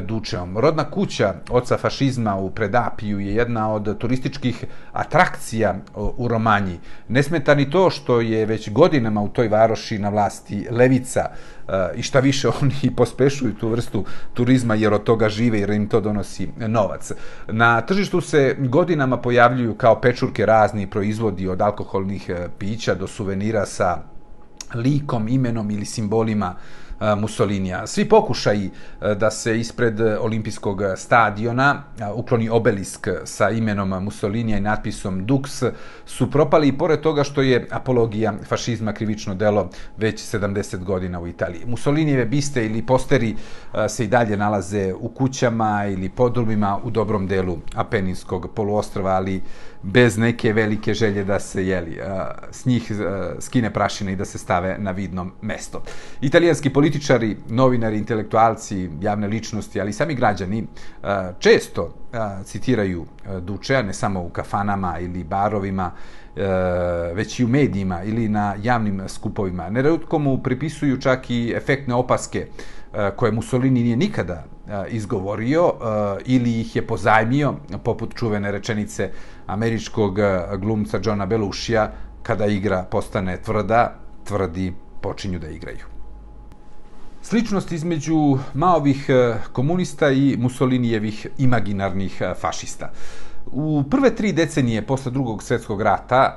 Dučeom. 0.02 0.58
Rodna 0.58 0.90
kuća 0.90 1.34
oca 1.50 1.76
fašizma 1.76 2.36
u 2.36 2.50
Predapiju 2.50 3.20
je 3.20 3.34
jedna 3.34 3.72
od 3.72 3.98
turističkih 3.98 4.64
atrakcija 4.92 5.74
u 5.94 6.28
Romanji. 6.28 6.80
Ne 7.08 7.22
smeta 7.22 7.54
ni 7.54 7.70
to 7.70 7.90
što 7.90 8.20
je 8.20 8.46
već 8.46 8.70
godinama 8.70 9.22
u 9.22 9.28
toj 9.28 9.48
varoši 9.48 9.98
na 9.98 10.08
vlasti 10.08 10.66
Levica, 10.70 11.26
Eh, 11.68 11.90
i 11.96 12.02
šta 12.02 12.20
više 12.20 12.48
oni 12.62 12.96
pospešuju 12.96 13.54
tu 13.54 13.68
vrstu 13.68 14.04
turizma 14.34 14.74
jer 14.74 14.94
od 14.94 15.04
toga 15.04 15.28
žive 15.28 15.60
jer 15.60 15.70
im 15.70 15.88
to 15.88 16.00
donosi 16.00 16.48
novac. 16.56 17.12
Na 17.48 17.80
tržištu 17.80 18.20
se 18.20 18.56
godinama 18.58 19.16
pojavljuju 19.16 19.74
kao 19.74 20.00
pečurke 20.00 20.46
razni 20.46 20.90
proizvodi 20.90 21.48
od 21.48 21.62
alkoholnih 21.62 22.28
eh, 22.28 22.48
pića 22.58 22.94
do 22.94 23.06
suvenira 23.06 23.66
sa 23.66 23.98
likom, 24.74 25.28
imenom 25.28 25.70
ili 25.70 25.84
simbolima 25.84 26.54
Mussolinija. 27.16 27.86
Svi 27.86 28.08
pokušaji 28.08 28.70
da 29.16 29.30
se 29.30 29.60
ispred 29.60 30.00
olimpijskog 30.00 30.82
stadiona 30.96 31.82
ukloni 32.14 32.48
obelisk 32.48 33.08
sa 33.24 33.50
imenom 33.50 34.04
Mussolinija 34.04 34.58
i 34.58 34.60
natpisom 34.60 35.26
Dux 35.26 35.72
su 36.06 36.30
propali 36.30 36.68
i 36.68 36.78
pored 36.78 37.00
toga 37.00 37.24
što 37.24 37.42
je 37.42 37.68
apologija 37.70 38.34
fašizma 38.48 38.92
krivično 38.92 39.34
delo 39.34 39.70
već 39.96 40.34
70 40.34 40.84
godina 40.84 41.20
u 41.20 41.28
Italiji. 41.28 41.62
Mussolinijeve 41.66 42.24
biste 42.24 42.66
ili 42.66 42.86
posteri 42.86 43.36
se 43.88 44.04
i 44.04 44.08
dalje 44.08 44.36
nalaze 44.36 44.94
u 45.00 45.08
kućama 45.08 45.86
ili 45.86 46.08
podrumima 46.08 46.78
u 46.84 46.90
dobrom 46.90 47.26
delu 47.26 47.58
Apeninskog 47.74 48.50
poluostrova, 48.54 49.10
ali 49.10 49.42
bez 49.82 50.18
neke 50.18 50.52
velike 50.52 50.94
želje 50.94 51.24
da 51.24 51.40
se 51.40 51.66
jeli 51.66 51.98
s 52.50 52.66
njih 52.66 52.92
skine 53.40 53.70
prašina 53.70 54.10
i 54.10 54.16
da 54.16 54.24
se 54.24 54.38
stave 54.38 54.76
na 54.78 54.90
vidno 54.90 55.30
mesto. 55.40 55.82
Italijanski 56.20 56.70
političari, 56.70 57.36
novinari, 57.48 57.98
intelektualci, 57.98 58.90
javne 59.00 59.26
ličnosti, 59.26 59.80
ali 59.80 59.90
i 59.90 59.92
sami 59.92 60.14
građani 60.14 60.66
često 61.38 61.94
citiraju 62.44 63.06
Dučea, 63.40 63.82
ne 63.82 63.94
samo 63.94 64.22
u 64.22 64.28
kafanama 64.28 64.98
ili 64.98 65.24
barovima, 65.24 65.90
e, 66.36 66.42
već 67.14 67.40
i 67.40 67.44
u 67.44 67.48
medijima 67.48 68.02
ili 68.04 68.28
na 68.28 68.54
javnim 68.62 69.02
skupovima. 69.08 69.70
Neredko 69.70 70.18
mu 70.18 70.42
pripisuju 70.42 71.00
čak 71.00 71.30
i 71.30 71.52
efektne 71.56 71.94
opaske 71.94 72.46
e, 72.94 73.10
koje 73.16 73.32
Mussolini 73.32 73.82
nije 73.82 73.96
nikada 73.96 74.44
izgovorio 74.88 75.72
ili 76.24 76.60
ih 76.60 76.76
je 76.76 76.86
pozajmio, 76.86 77.54
poput 77.84 78.14
čuvene 78.14 78.52
rečenice 78.52 79.10
američkog 79.46 80.18
glumca 80.58 81.00
Johna 81.04 81.26
Belushija, 81.26 81.92
kada 82.22 82.46
igra 82.46 82.84
postane 82.90 83.36
tvrda, 83.42 83.94
tvrdi 84.24 84.72
počinju 85.00 85.38
da 85.38 85.48
igraju. 85.48 85.86
Sličnost 87.22 87.72
između 87.72 88.38
Maovih 88.54 89.06
komunista 89.52 90.10
i 90.10 90.36
Mussolinijevih 90.38 91.26
imaginarnih 91.38 92.22
fašista. 92.40 92.90
U 93.46 93.84
prve 93.90 94.14
tri 94.14 94.32
decenije 94.32 94.86
posle 94.86 95.12
drugog 95.12 95.42
svjetskog 95.42 95.82
rata, 95.82 96.36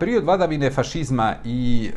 period 0.00 0.24
vladavine 0.24 0.70
fašizma 0.70 1.34
i 1.44 1.90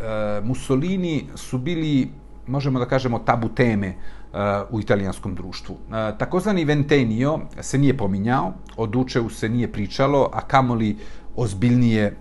Mussolini 0.44 1.26
su 1.36 1.58
bili, 1.58 2.10
možemo 2.48 2.80
da 2.80 2.86
kažemo, 2.86 3.20
tabu 3.20 3.50
teme 3.50 3.96
Eh, 4.34 4.64
u 4.70 4.80
italijanskom 4.80 5.36
društvu. 5.36 5.76
Eh, 5.76 6.18
takozvani 6.18 6.66
Ventenio 6.66 7.40
se 7.62 7.78
nije 7.78 7.98
pominjao, 7.98 8.54
o 8.78 8.88
Dučevu 8.88 9.30
se 9.30 9.50
nije 9.50 9.72
pričalo, 9.72 10.30
a 10.34 10.42
kamoli 10.42 10.98
ozbiljnije 11.36 12.04
e, 12.04 12.14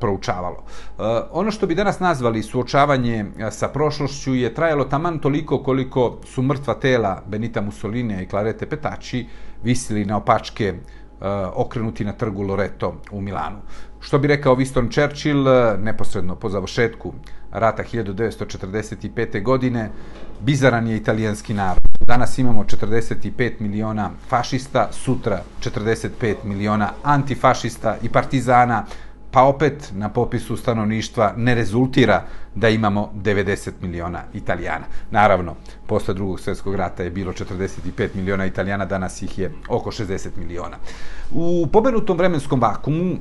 proučavalo. 0.00 0.56
E, 0.58 1.02
ono 1.32 1.50
što 1.50 1.66
bi 1.66 1.74
danas 1.74 2.00
nazvali 2.00 2.42
suočavanje 2.42 3.24
sa 3.50 3.68
prošlošću 3.68 4.34
je 4.34 4.54
trajalo 4.54 4.84
taman 4.84 5.18
toliko 5.18 5.62
koliko 5.62 6.18
su 6.24 6.42
mrtva 6.42 6.74
tela 6.74 7.22
Benita 7.26 7.60
Mussolini 7.60 8.22
i 8.22 8.26
Clarete 8.26 8.66
Petači 8.66 9.26
visili 9.62 10.04
na 10.04 10.16
opačke 10.16 10.64
e, 10.64 10.74
okrenuti 11.54 12.04
na 12.04 12.12
trgu 12.12 12.42
Loreto 12.42 12.94
u 13.10 13.20
Milanu. 13.20 13.58
Što 14.02 14.18
bi 14.18 14.28
rekao 14.28 14.56
Winston 14.56 14.92
Churchill 14.92 15.48
e, 15.48 15.76
neposredno 15.78 16.34
po 16.34 16.48
završetku 16.48 17.12
rata 17.52 17.82
1945. 17.92 19.42
godine, 19.42 19.90
bizaran 20.40 20.88
je 20.88 20.96
italijanski 20.96 21.54
narod. 21.54 21.82
Danas 22.06 22.38
imamo 22.38 22.64
45 22.64 23.52
miliona 23.60 24.10
fašista, 24.28 24.88
sutra 24.92 25.42
45 25.60 26.34
miliona 26.44 26.90
antifašista 27.02 27.96
i 28.02 28.08
partizana, 28.08 28.84
pa 29.32 29.42
opet 29.42 29.92
na 29.94 30.08
popisu 30.08 30.56
stanovništva 30.56 31.32
ne 31.36 31.54
rezultira 31.54 32.24
da 32.54 32.68
imamo 32.68 33.12
90 33.14 33.70
miliona 33.80 34.22
Italijana. 34.34 34.84
Naravno, 35.10 35.54
posle 35.86 36.14
drugog 36.14 36.40
svjetskog 36.40 36.74
rata 36.74 37.02
je 37.02 37.10
bilo 37.10 37.32
45 37.32 38.08
miliona 38.14 38.46
Italijana, 38.46 38.84
danas 38.84 39.22
ih 39.22 39.38
je 39.38 39.52
oko 39.68 39.90
60 39.90 40.28
miliona. 40.36 40.76
U 41.30 41.66
pomenutom 41.72 42.18
vremenskom 42.18 42.60
vakumu, 42.60 43.12
e, 43.12 43.16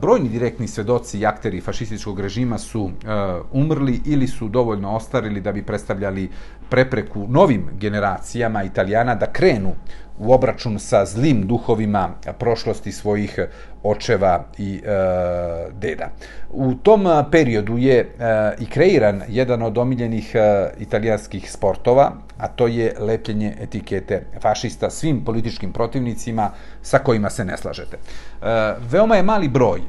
brojni 0.00 0.28
direktni 0.28 0.68
svedoci 0.68 1.18
i 1.18 1.26
akteri 1.26 1.60
fašističkog 1.60 2.20
režima 2.20 2.58
su 2.58 2.90
e, 2.90 3.06
umrli 3.52 4.00
ili 4.04 4.28
su 4.28 4.48
dovoljno 4.48 4.96
ostarili 4.96 5.40
da 5.40 5.52
bi 5.52 5.62
predstavljali 5.62 6.30
prepreku 6.72 7.26
novim 7.28 7.68
generacijama 7.80 8.62
Italijana 8.62 9.14
da 9.14 9.26
krenu 9.26 9.74
u 10.18 10.32
obračun 10.32 10.78
sa 10.78 11.04
zlim 11.04 11.46
duhovima 11.46 12.08
prošlosti 12.38 12.92
svojih 12.92 13.38
očeva 13.82 14.44
i 14.58 14.80
e, 14.84 14.90
deda. 15.72 16.08
U 16.50 16.74
tom 16.74 17.06
e, 17.06 17.24
periodu 17.30 17.78
je 17.78 17.98
e, 17.98 18.06
i 18.60 18.66
kreiran 18.66 19.22
jedan 19.28 19.62
od 19.62 19.78
omiljenih 19.78 20.34
e, 20.34 20.70
italijanskih 20.78 21.52
sportova, 21.52 22.12
a 22.38 22.48
to 22.48 22.66
je 22.66 22.94
lepljenje 22.98 23.56
etikete 23.60 24.22
fašista 24.40 24.90
svim 24.90 25.24
političkim 25.24 25.72
protivnicima 25.72 26.50
sa 26.82 26.98
kojima 26.98 27.30
se 27.30 27.44
ne 27.44 27.56
slažete. 27.56 27.96
E, 27.96 28.46
veoma 28.90 29.16
je 29.16 29.22
mali 29.22 29.48
broj 29.48 29.80
e, 29.80 29.82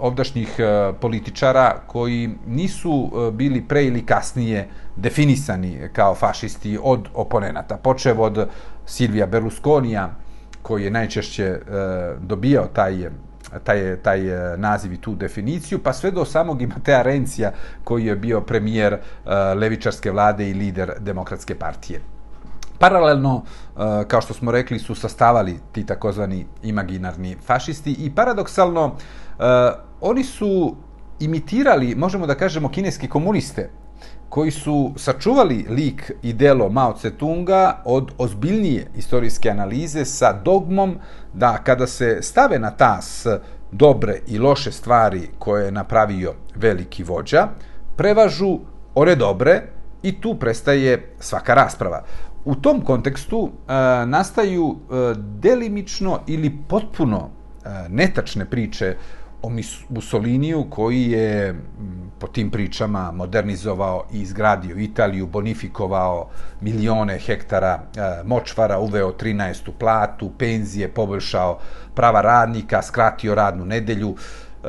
ovdašnjih 0.00 0.54
e, 0.58 0.92
političara 1.00 1.80
koji 1.86 2.30
nisu 2.46 3.10
e, 3.12 3.30
bili 3.30 3.62
pre 3.68 3.84
ili 3.84 4.06
kasnije 4.06 4.68
definisani 5.00 5.88
kao 5.92 6.14
fašisti 6.14 6.78
od 6.82 7.08
oponenata. 7.14 7.76
Počev 7.76 8.22
od 8.22 8.48
Silvija 8.86 9.26
Berlusconija, 9.26 10.10
koji 10.62 10.84
je 10.84 10.90
najčešće 10.90 11.44
e, 11.44 11.60
dobijao 12.20 12.66
taj 12.66 13.10
taj, 13.64 13.96
taj 13.96 14.20
naziv 14.56 14.92
i 14.92 15.00
tu 15.00 15.14
definiciju, 15.14 15.78
pa 15.78 15.92
sve 15.92 16.10
do 16.10 16.24
samog 16.24 16.62
Matea 16.62 17.02
Rencija, 17.02 17.52
koji 17.84 18.06
je 18.06 18.16
bio 18.16 18.40
premijer 18.40 18.92
e, 18.92 19.00
levičarske 19.54 20.10
vlade 20.10 20.50
i 20.50 20.54
lider 20.54 20.92
demokratske 20.98 21.54
partije. 21.54 22.00
Paralelno, 22.78 23.42
e, 23.42 24.04
kao 24.08 24.20
što 24.20 24.34
smo 24.34 24.50
rekli, 24.50 24.78
su 24.78 24.94
sastavali 24.94 25.58
ti 25.72 25.86
takozvani 25.86 26.46
imaginarni 26.62 27.36
fašisti 27.46 27.92
i 27.92 28.14
paradoksalno, 28.14 28.94
e, 29.38 29.42
oni 30.00 30.24
su 30.24 30.76
imitirali, 31.20 31.94
možemo 31.94 32.26
da 32.26 32.34
kažemo, 32.34 32.68
kineski 32.68 33.08
komuniste, 33.08 33.70
koji 34.30 34.50
su 34.50 34.92
sačuvali 34.96 35.66
lik 35.68 36.12
i 36.22 36.32
delo 36.32 36.68
Mao 36.68 36.92
Tse-tunga 36.92 37.72
od 37.84 38.12
ozbiljnije 38.18 38.86
istorijske 38.96 39.50
analize 39.50 40.04
sa 40.04 40.32
dogmom 40.44 40.96
da 41.34 41.58
kada 41.64 41.86
se 41.86 42.18
stave 42.22 42.58
na 42.58 42.70
tas 42.70 43.26
dobre 43.72 44.20
i 44.26 44.38
loše 44.38 44.72
stvari 44.72 45.28
koje 45.38 45.64
je 45.64 45.72
napravio 45.72 46.34
veliki 46.54 47.02
vođa, 47.02 47.48
prevažu 47.96 48.58
one 48.94 49.14
dobre 49.14 49.62
i 50.02 50.20
tu 50.20 50.34
prestaje 50.34 51.14
svaka 51.18 51.54
rasprava. 51.54 52.02
U 52.44 52.54
tom 52.54 52.80
kontekstu 52.80 53.50
e, 53.50 53.72
nastaju 54.06 54.76
e, 54.76 54.94
delimično 55.16 56.20
ili 56.26 56.58
potpuno 56.68 57.28
e, 57.64 57.68
netačne 57.88 58.44
priče 58.44 58.96
o 59.42 59.50
Mussoliniju 59.88 60.66
koji 60.70 61.10
je 61.10 61.54
po 62.18 62.26
tim 62.26 62.50
pričama 62.50 63.12
modernizovao 63.12 64.04
i 64.12 64.20
izgradio 64.20 64.76
Italiju, 64.76 65.26
bonifikovao 65.26 66.28
milione 66.60 67.18
hektara 67.18 67.80
e, 67.96 68.00
močvara, 68.24 68.78
uveo 68.78 69.12
13. 69.12 69.70
platu, 69.78 70.30
penzije, 70.38 70.88
poboljšao 70.88 71.58
prava 71.94 72.20
radnika, 72.20 72.82
skratio 72.82 73.34
radnu 73.34 73.64
nedelju. 73.64 74.14
E, 74.14 74.66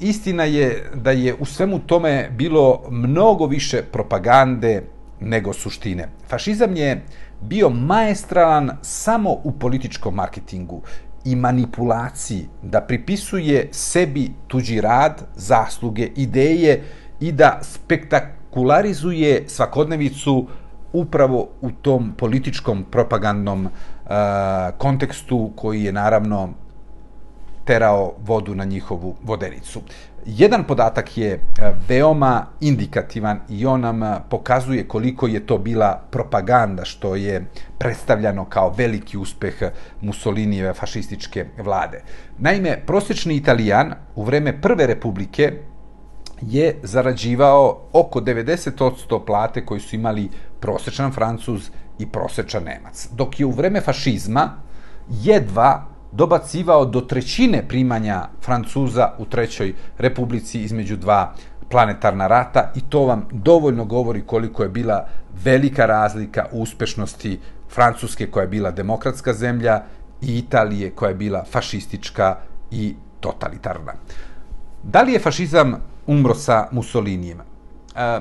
istina 0.00 0.44
je 0.44 0.90
da 0.94 1.10
je 1.10 1.34
u 1.34 1.44
svemu 1.44 1.78
tome 1.78 2.30
bilo 2.30 2.82
mnogo 2.90 3.46
više 3.46 3.82
propagande 3.82 4.82
nego 5.20 5.52
suštine. 5.52 6.08
Fašizam 6.28 6.76
je 6.76 7.02
bio 7.40 7.68
maestralan 7.70 8.70
samo 8.82 9.30
u 9.30 9.52
političkom 9.52 10.14
marketingu 10.14 10.82
i 11.24 11.36
manipulaciji, 11.36 12.48
da 12.62 12.80
pripisuje 12.80 13.68
sebi 13.72 14.32
tuđi 14.46 14.80
rad, 14.80 15.22
zasluge, 15.36 16.08
ideje 16.16 16.82
i 17.20 17.32
da 17.32 17.58
spektakularizuje 17.62 19.44
svakodnevicu 19.48 20.46
upravo 20.92 21.48
u 21.60 21.70
tom 21.70 22.12
političkom 22.16 22.84
propagandnom 22.90 23.66
uh, 23.66 23.70
kontekstu 24.78 25.50
koji 25.56 25.84
je 25.84 25.92
naravno 25.92 26.48
terao 27.64 28.12
vodu 28.24 28.54
na 28.54 28.64
njihovu 28.64 29.14
vodenicu. 29.22 29.80
Jedan 30.26 30.64
podatak 30.64 31.18
je 31.18 31.32
e, 31.32 31.40
veoma 31.88 32.46
indikativan 32.60 33.40
i 33.48 33.66
on 33.66 33.80
nam 33.80 34.02
e, 34.02 34.20
pokazuje 34.28 34.88
koliko 34.88 35.26
je 35.26 35.46
to 35.46 35.58
bila 35.58 36.02
propaganda 36.10 36.84
što 36.84 37.16
je 37.16 37.46
predstavljano 37.78 38.44
kao 38.44 38.74
veliki 38.76 39.18
uspeh 39.18 39.54
Mussolinijeve 40.00 40.74
fašističke 40.74 41.46
vlade. 41.58 42.02
Naime, 42.38 42.82
prosječni 42.86 43.36
italijan 43.36 43.94
u 44.14 44.24
vreme 44.24 44.60
Prve 44.60 44.86
republike 44.86 45.52
je 46.40 46.78
zarađivao 46.82 47.80
oko 47.92 48.20
90% 48.20 49.24
plate 49.26 49.66
koji 49.66 49.80
su 49.80 49.96
imali 49.96 50.30
prosječan 50.60 51.12
Francuz 51.12 51.70
i 51.98 52.06
prosječan 52.06 52.62
Nemac. 52.64 53.08
Dok 53.12 53.40
je 53.40 53.46
u 53.46 53.50
vreme 53.50 53.80
fašizma 53.80 54.50
jedva 55.08 55.91
dobacivao 56.12 56.84
do 56.84 57.00
trećine 57.00 57.68
primanja 57.68 58.28
Francuza 58.44 59.12
u 59.18 59.24
trećoj 59.24 59.74
republici 59.98 60.60
između 60.60 60.96
dva 60.96 61.34
planetarna 61.70 62.26
rata 62.26 62.72
i 62.74 62.80
to 62.80 63.04
vam 63.04 63.28
dovoljno 63.30 63.84
govori 63.84 64.22
koliko 64.26 64.62
je 64.62 64.68
bila 64.68 65.06
velika 65.44 65.86
razlika 65.86 66.46
u 66.52 66.62
uspešnosti 66.62 67.40
Francuske 67.74 68.26
koja 68.26 68.42
je 68.42 68.48
bila 68.48 68.70
demokratska 68.70 69.32
zemlja 69.32 69.82
i 70.20 70.38
Italije 70.38 70.90
koja 70.90 71.08
je 71.08 71.14
bila 71.14 71.44
fašistička 71.50 72.36
i 72.70 72.94
totalitarna. 73.20 73.92
Da 74.82 75.02
li 75.02 75.12
je 75.12 75.20
fašizam 75.20 75.76
umro 76.06 76.34
sa 76.34 76.68
Mussolinijem? 76.70 77.40
E, 77.40 78.20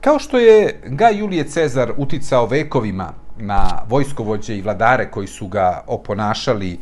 kao 0.00 0.18
što 0.18 0.38
je 0.38 0.80
Gaj 0.86 1.18
Julije 1.18 1.44
Cezar 1.48 1.92
uticao 1.96 2.46
vekovima 2.46 3.12
na 3.36 3.82
vojskovođe 3.88 4.56
i 4.56 4.62
vladare 4.62 5.10
koji 5.10 5.26
su 5.26 5.46
ga 5.46 5.82
oponašali 5.86 6.78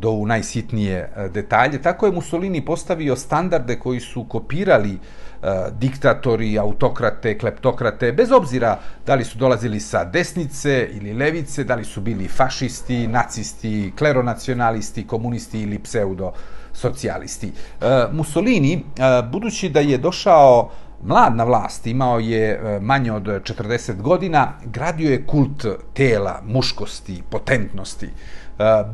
do 0.00 0.10
u 0.10 0.26
najsitnije 0.26 0.96
e, 1.16 1.28
detalje. 1.28 1.82
Tako 1.82 2.06
je 2.06 2.12
Mussolini 2.12 2.64
postavio 2.64 3.16
standarde 3.16 3.78
koji 3.78 4.00
su 4.00 4.24
kopirali 4.24 4.92
e, 4.92 4.98
diktatori, 5.78 6.58
autokrate, 6.58 7.38
kleptokrate, 7.38 8.12
bez 8.12 8.32
obzira 8.32 8.78
da 9.06 9.14
li 9.14 9.24
su 9.24 9.38
dolazili 9.38 9.80
sa 9.80 10.04
desnice 10.04 10.88
ili 10.92 11.12
levice, 11.12 11.64
da 11.64 11.74
li 11.74 11.84
su 11.84 12.00
bili 12.00 12.28
fašisti, 12.28 13.06
nacisti, 13.06 13.92
kleronacionalisti, 13.98 15.06
komunisti 15.06 15.60
ili 15.60 15.78
pseudo-socijalisti. 15.78 17.50
E, 17.80 18.06
Mussolini, 18.12 18.72
e, 18.74 18.82
budući 19.32 19.68
da 19.68 19.80
je 19.80 19.98
došao 19.98 20.70
mlad 21.02 21.36
na 21.36 21.44
vlast, 21.44 21.86
imao 21.86 22.18
je 22.18 22.78
manje 22.80 23.12
od 23.12 23.22
40 23.22 24.02
godina, 24.02 24.52
gradio 24.64 25.10
je 25.10 25.26
kult 25.26 25.66
tela, 25.94 26.40
muškosti, 26.44 27.22
potentnosti. 27.30 28.08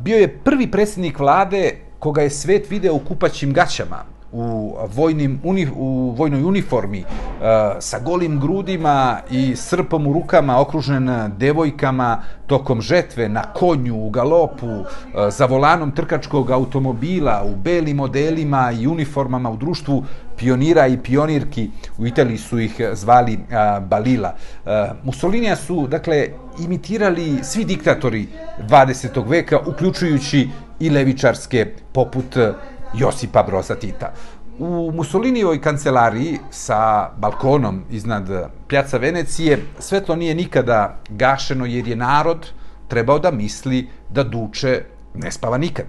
Bio 0.01 0.17
je 0.17 0.37
prvi 0.37 0.71
predsjednik 0.71 1.19
vlade 1.19 1.71
koga 1.99 2.21
je 2.21 2.29
svet 2.29 2.69
video 2.69 2.93
u 2.93 2.99
kupaćim 2.99 3.53
gaćama, 3.53 4.03
u, 4.33 4.75
vojnim, 4.95 5.39
uni, 5.43 5.67
u 5.75 6.13
vojnoj 6.17 6.43
uniformi, 6.43 6.99
e, 6.99 7.05
sa 7.79 7.99
golim 7.99 8.39
grudima 8.39 9.19
i 9.31 9.55
srpom 9.55 10.07
u 10.07 10.13
rukama, 10.13 10.61
okružen 10.61 11.09
devojkama 11.37 12.21
tokom 12.47 12.81
žetve, 12.81 13.29
na 13.29 13.43
konju, 13.53 13.95
u 13.95 14.09
galopu, 14.09 14.67
e, 14.67 14.83
za 15.29 15.45
volanom 15.45 15.91
trkačkog 15.91 16.51
automobila, 16.51 17.43
u 17.45 17.55
belim 17.55 17.97
modelima 17.97 18.71
i 18.71 18.87
uniformama 18.87 19.51
u 19.51 19.57
društvu 19.57 20.03
pionira 20.37 20.87
i 20.87 20.97
pionirki, 20.97 21.69
u 21.97 22.07
Italiji 22.07 22.37
su 22.37 22.59
ih 22.59 22.79
e, 22.79 22.95
zvali 22.95 23.39
a, 23.51 23.79
Balila. 23.79 24.35
A, 24.65 24.93
Mussolinija 25.03 25.55
su, 25.55 25.87
dakle, 25.87 26.27
imitirali 26.59 27.39
svi 27.43 27.65
diktatori 27.65 28.27
20. 28.69 29.29
veka, 29.29 29.59
uključujući 29.65 30.49
i 30.79 30.89
levičarske 30.89 31.65
poput 31.93 32.37
Josipa 32.93 33.43
Broza 33.43 33.75
Tita. 33.75 34.13
U 34.59 34.91
Mussolinijoj 34.95 35.61
kancelariji 35.61 36.39
sa 36.51 37.09
balkonom 37.17 37.83
iznad 37.89 38.49
pljaca 38.67 38.97
Venecije 38.97 39.57
svetlo 39.79 40.15
nije 40.15 40.35
nikada 40.35 40.99
gašeno 41.09 41.65
jer 41.65 41.87
je 41.87 41.95
narod 41.95 42.51
trebao 42.87 43.19
da 43.19 43.31
misli 43.31 43.89
da 44.09 44.23
duče 44.23 44.83
ne 45.15 45.31
spava 45.31 45.57
nikad. 45.57 45.85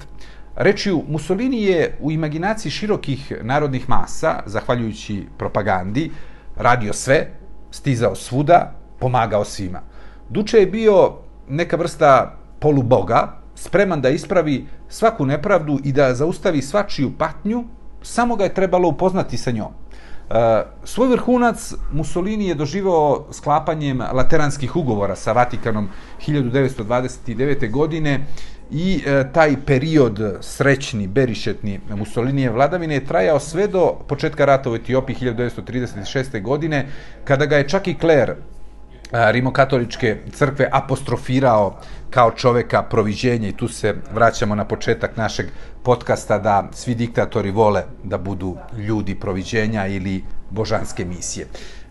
Rečju, 0.57 1.03
Mussolini 1.09 1.63
je 1.63 1.97
u 2.01 2.11
imaginaciji 2.11 2.73
širokih 2.73 3.33
narodnih 3.43 3.89
masa, 3.89 4.43
zahvaljujući 4.47 5.27
propagandi, 5.39 6.11
radio 6.57 6.93
sve, 6.93 7.27
stizao 7.71 8.15
svuda, 8.15 8.73
pomagao 9.01 9.45
svima. 9.45 9.81
Duče 10.29 10.59
je 10.59 10.67
bio 10.67 11.13
neka 11.49 11.77
vrsta 11.77 12.37
poluboga, 12.61 13.44
spreman 13.55 14.01
da 14.01 14.09
ispravi 14.09 14.67
svaku 14.89 15.27
nepravdu 15.27 15.79
i 15.85 15.93
da 15.93 16.15
zaustavi 16.15 16.63
svačiju 16.63 17.13
patnju, 17.19 17.65
samo 18.03 18.37
ga 18.37 18.45
je 18.45 18.55
trebalo 18.55 18.89
upoznati 18.89 19.37
sa 19.37 19.51
njom. 19.51 19.73
E, 20.31 20.63
svoj 20.85 21.09
vrhunac 21.09 21.75
Mussolini 21.93 22.47
je 22.47 22.55
doživao 22.55 23.27
sklapanjem 23.33 24.01
lateranskih 24.13 24.77
ugovora 24.77 25.17
sa 25.17 25.33
Vatikanom 25.33 25.89
1929. 26.27 27.71
godine 27.71 28.27
i 28.71 29.03
e, 29.07 29.25
taj 29.33 29.57
period 29.67 30.39
srećni, 30.41 31.07
berišetni 31.07 31.81
Mussolinije 31.97 32.51
vladavine 32.51 32.95
je 32.95 33.05
trajao 33.05 33.41
sve 33.41 33.67
do 33.69 33.95
početka 34.09 34.45
rata 34.45 34.71
u 34.71 34.75
Etiopiji 34.75 35.17
1936. 35.21 36.43
godine, 36.43 36.87
kada 37.25 37.47
ga 37.47 37.57
je 37.57 37.69
čak 37.69 37.89
i 37.89 37.95
Kler 37.95 38.35
rimokatoličke 39.15 40.17
crkve 40.33 40.69
apostrofirao 40.73 41.77
kao 42.11 42.31
čoveka 42.31 42.83
proviđenja 42.83 43.49
i 43.49 43.57
tu 43.57 43.69
se 43.69 43.95
vraćamo 44.15 44.55
na 44.55 44.65
početak 44.65 45.17
našeg 45.17 45.47
podcasta 45.83 46.39
da 46.39 46.69
svi 46.73 46.95
diktatori 46.95 47.51
vole 47.51 47.83
da 48.03 48.19
budu 48.19 48.57
ljudi 48.79 49.15
proviđenja 49.15 49.87
ili 49.87 50.25
božanske 50.51 51.05
misije. 51.05 51.47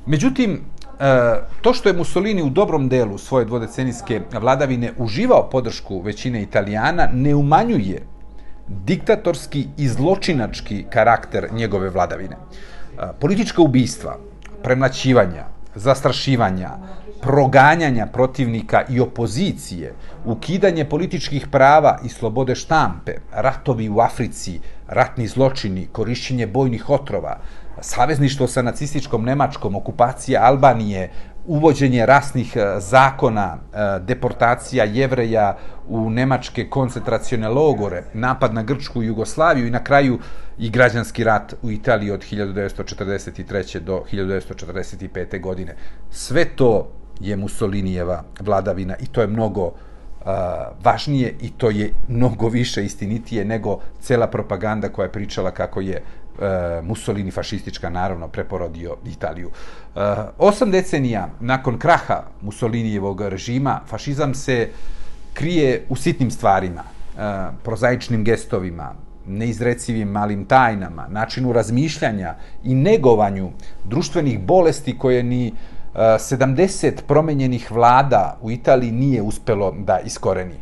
Međutim, 0.05 0.61
e, 0.99 1.33
to 1.61 1.73
što 1.73 1.89
je 1.89 1.95
Mussolini 1.95 2.43
u 2.43 2.49
dobrom 2.49 2.89
delu 2.89 3.17
svoje 3.17 3.45
dvodecenijske 3.45 4.21
vladavine 4.39 4.91
uživao 4.97 5.49
podršku 5.49 6.01
većine 6.01 6.41
Italijana 6.41 7.07
ne 7.13 7.35
umanjuje 7.35 8.03
diktatorski 8.67 9.67
i 9.77 9.87
zločinački 9.87 10.85
karakter 10.89 11.47
njegove 11.51 11.89
vladavine. 11.89 12.35
E, 12.35 13.07
politička 13.19 13.61
ubistva, 13.61 14.17
premlaćivanja, 14.63 15.52
zastrašivanja, 15.75 16.69
proganjanja 17.21 18.05
protivnika 18.05 18.83
i 18.89 18.99
opozicije, 18.99 19.93
ukidanje 20.25 20.85
političkih 20.85 21.47
prava 21.47 21.99
i 22.05 22.09
slobode 22.09 22.55
štampe, 22.55 23.11
ratovi 23.31 23.89
u 23.89 23.99
Africi, 23.99 24.59
ratni 24.87 25.27
zločini, 25.27 25.87
korišćenje 25.91 26.47
bojnih 26.47 26.89
otrova, 26.89 27.37
savezništvo 27.81 28.47
sa 28.47 28.61
nacističkom 28.61 29.23
Nemačkom, 29.23 29.75
okupacija 29.75 30.43
Albanije, 30.43 31.09
uvođenje 31.45 32.05
rasnih 32.05 32.55
e, 32.55 32.79
zakona, 32.79 33.57
e, 33.57 33.99
deportacija 33.99 34.83
jevreja 34.85 35.57
u 35.87 36.09
nemačke 36.09 36.69
koncentracione 36.69 37.49
logore, 37.49 38.03
napad 38.13 38.53
na 38.53 38.63
Grčku 38.63 39.03
i 39.03 39.05
Jugoslaviju 39.05 39.67
i 39.67 39.71
na 39.71 39.83
kraju 39.83 40.19
i 40.57 40.69
građanski 40.69 41.23
rat 41.23 41.53
u 41.61 41.71
Italiji 41.71 42.11
od 42.11 42.23
1943. 42.31 43.79
do 43.79 44.03
1945. 44.11 45.41
godine. 45.41 45.75
Sve 46.11 46.45
to 46.45 46.91
je 47.19 47.35
Mussolinijeva 47.35 48.23
vladavina 48.39 48.95
i 48.99 49.05
to 49.05 49.21
je 49.21 49.27
mnogo 49.27 49.65
uh, 49.65 49.73
važnije 50.83 51.35
i 51.41 51.49
to 51.49 51.69
je 51.69 51.93
mnogo 52.07 52.49
više 52.49 52.85
istinitije 52.85 53.45
nego 53.45 53.79
cela 53.99 54.27
propaganda 54.27 54.89
koja 54.89 55.05
je 55.05 55.11
pričala 55.11 55.51
kako 55.51 55.81
je 55.81 56.03
E, 56.39 56.81
Mussolini 56.81 57.31
fašistička 57.31 57.89
naravno 57.89 58.27
preporodio 58.27 58.97
Italiju. 59.05 59.47
Uh, 59.47 60.01
osam 60.37 60.71
decenija 60.71 61.29
nakon 61.39 61.77
kraha 61.79 62.23
Mussolinijevog 62.41 63.21
režima 63.21 63.81
fašizam 63.87 64.33
se 64.33 64.69
krije 65.33 65.85
u 65.89 65.95
sitnim 65.95 66.31
stvarima, 66.31 66.81
e, 66.81 67.21
prozaičnim 67.63 68.23
gestovima, 68.23 68.93
neizrecivim 69.27 70.07
malim 70.07 70.45
tajnama, 70.45 71.07
načinu 71.09 71.53
razmišljanja 71.53 72.35
i 72.63 72.75
negovanju 72.75 73.51
društvenih 73.83 74.39
bolesti 74.39 74.97
koje 74.97 75.23
ni 75.23 75.53
70 75.95 76.91
promenjenih 77.07 77.71
vlada 77.71 78.37
u 78.41 78.51
Italiji 78.51 78.91
nije 78.91 79.21
uspelo 79.21 79.75
da 79.77 79.99
iskoreni. 79.99 80.59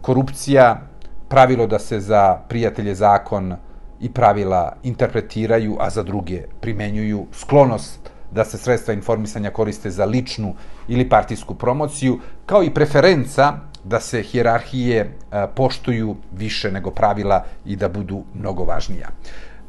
Korupcija, 0.00 0.80
pravilo 1.28 1.66
da 1.66 1.78
se 1.78 2.00
za 2.00 2.40
prijatelje 2.48 2.94
zakon 2.94 3.56
i 4.00 4.12
pravila 4.12 4.72
interpretiraju, 4.82 5.76
a 5.80 5.90
za 5.90 6.02
druge 6.02 6.42
primenjuju, 6.60 7.26
sklonost 7.32 8.10
da 8.30 8.44
se 8.44 8.58
sredstva 8.58 8.94
informisanja 8.94 9.50
koriste 9.50 9.90
za 9.90 10.04
ličnu 10.04 10.54
ili 10.88 11.08
partijsku 11.08 11.54
promociju, 11.54 12.18
kao 12.46 12.62
i 12.62 12.74
preferenca 12.74 13.52
da 13.84 14.00
se 14.00 14.22
hijerarhije 14.22 15.00
e, 15.00 15.10
poštuju 15.54 16.16
više 16.32 16.72
nego 16.72 16.90
pravila 16.90 17.44
i 17.64 17.76
da 17.76 17.88
budu 17.88 18.24
mnogo 18.34 18.64
važnija. 18.64 19.08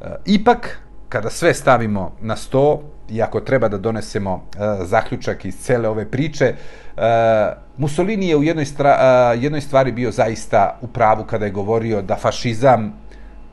E, 0.02 0.06
ipak, 0.26 0.80
kada 1.10 1.30
sve 1.30 1.54
stavimo 1.54 2.12
na 2.22 2.36
sto, 2.36 2.82
i 3.10 3.22
ako 3.22 3.40
treba 3.40 3.68
da 3.68 3.78
donesemo 3.78 4.44
e, 4.44 4.86
zaključak 4.86 5.46
iz 5.46 5.56
cele 5.60 5.90
ove 5.90 6.12
priče, 6.12 6.56
Mussolini 7.78 8.28
je 8.28 8.38
u 8.38 8.44
jednoj, 8.44 8.66
stra, 8.66 8.92
jednoj 9.40 9.62
stvari 9.62 9.92
bio 9.92 10.12
zaista 10.12 10.78
u 10.82 10.88
pravu 10.88 11.26
kada 11.26 11.46
je 11.46 11.52
govorio 11.52 12.02
da 12.02 12.16
fašizam 12.16 12.94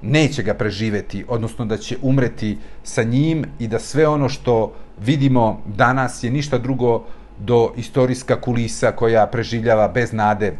neće 0.02 0.42
ga 0.42 0.54
preživeti, 0.54 1.24
odnosno 1.28 1.64
da 1.64 1.76
će 1.76 1.96
umreti 2.02 2.58
sa 2.82 3.02
njim 3.02 3.44
i 3.58 3.68
da 3.68 3.78
sve 3.78 4.08
ono 4.08 4.28
što 4.28 4.72
vidimo 5.00 5.62
danas 5.66 6.24
je 6.24 6.30
ništa 6.30 6.58
drugo 6.58 7.04
do 7.38 7.72
istorijska 7.76 8.40
kulisa 8.40 8.92
koja 8.92 9.26
preživljava 9.26 9.88
bez 9.88 10.12
nade 10.12 10.56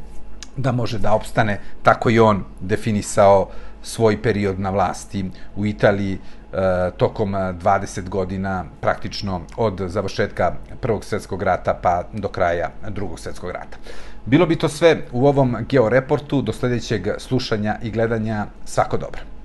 da 0.57 0.72
može 0.72 0.99
da 0.99 1.14
opstane, 1.14 1.61
tako 1.82 2.11
i 2.11 2.18
on 2.18 2.45
definisao 2.61 3.49
svoj 3.82 4.22
period 4.22 4.61
na 4.61 4.70
vlasti 4.70 5.24
u 5.57 5.66
Italiji 5.66 6.18
E, 6.53 6.91
tokom 6.97 7.34
e, 7.34 7.39
20 7.39 8.09
godina 8.09 8.64
praktično 8.80 9.41
od 9.57 9.80
završetka 9.86 10.53
Prvog 10.80 11.05
svjetskog 11.05 11.43
rata 11.43 11.74
pa 11.82 12.05
do 12.12 12.28
kraja 12.28 12.70
Drugog 12.89 13.20
svjetskog 13.20 13.51
rata. 13.51 13.76
Bilo 14.29 14.47
bi 14.47 14.57
to 14.57 14.68
sve 14.68 15.07
u 15.12 15.26
ovom 15.26 15.57
georeportu. 15.68 16.43
Do 16.43 16.53
sljedećeg 16.53 17.09
slušanja 17.18 17.79
i 17.83 17.91
gledanja. 17.91 18.47
Svako 18.64 18.97
dobro. 18.97 19.38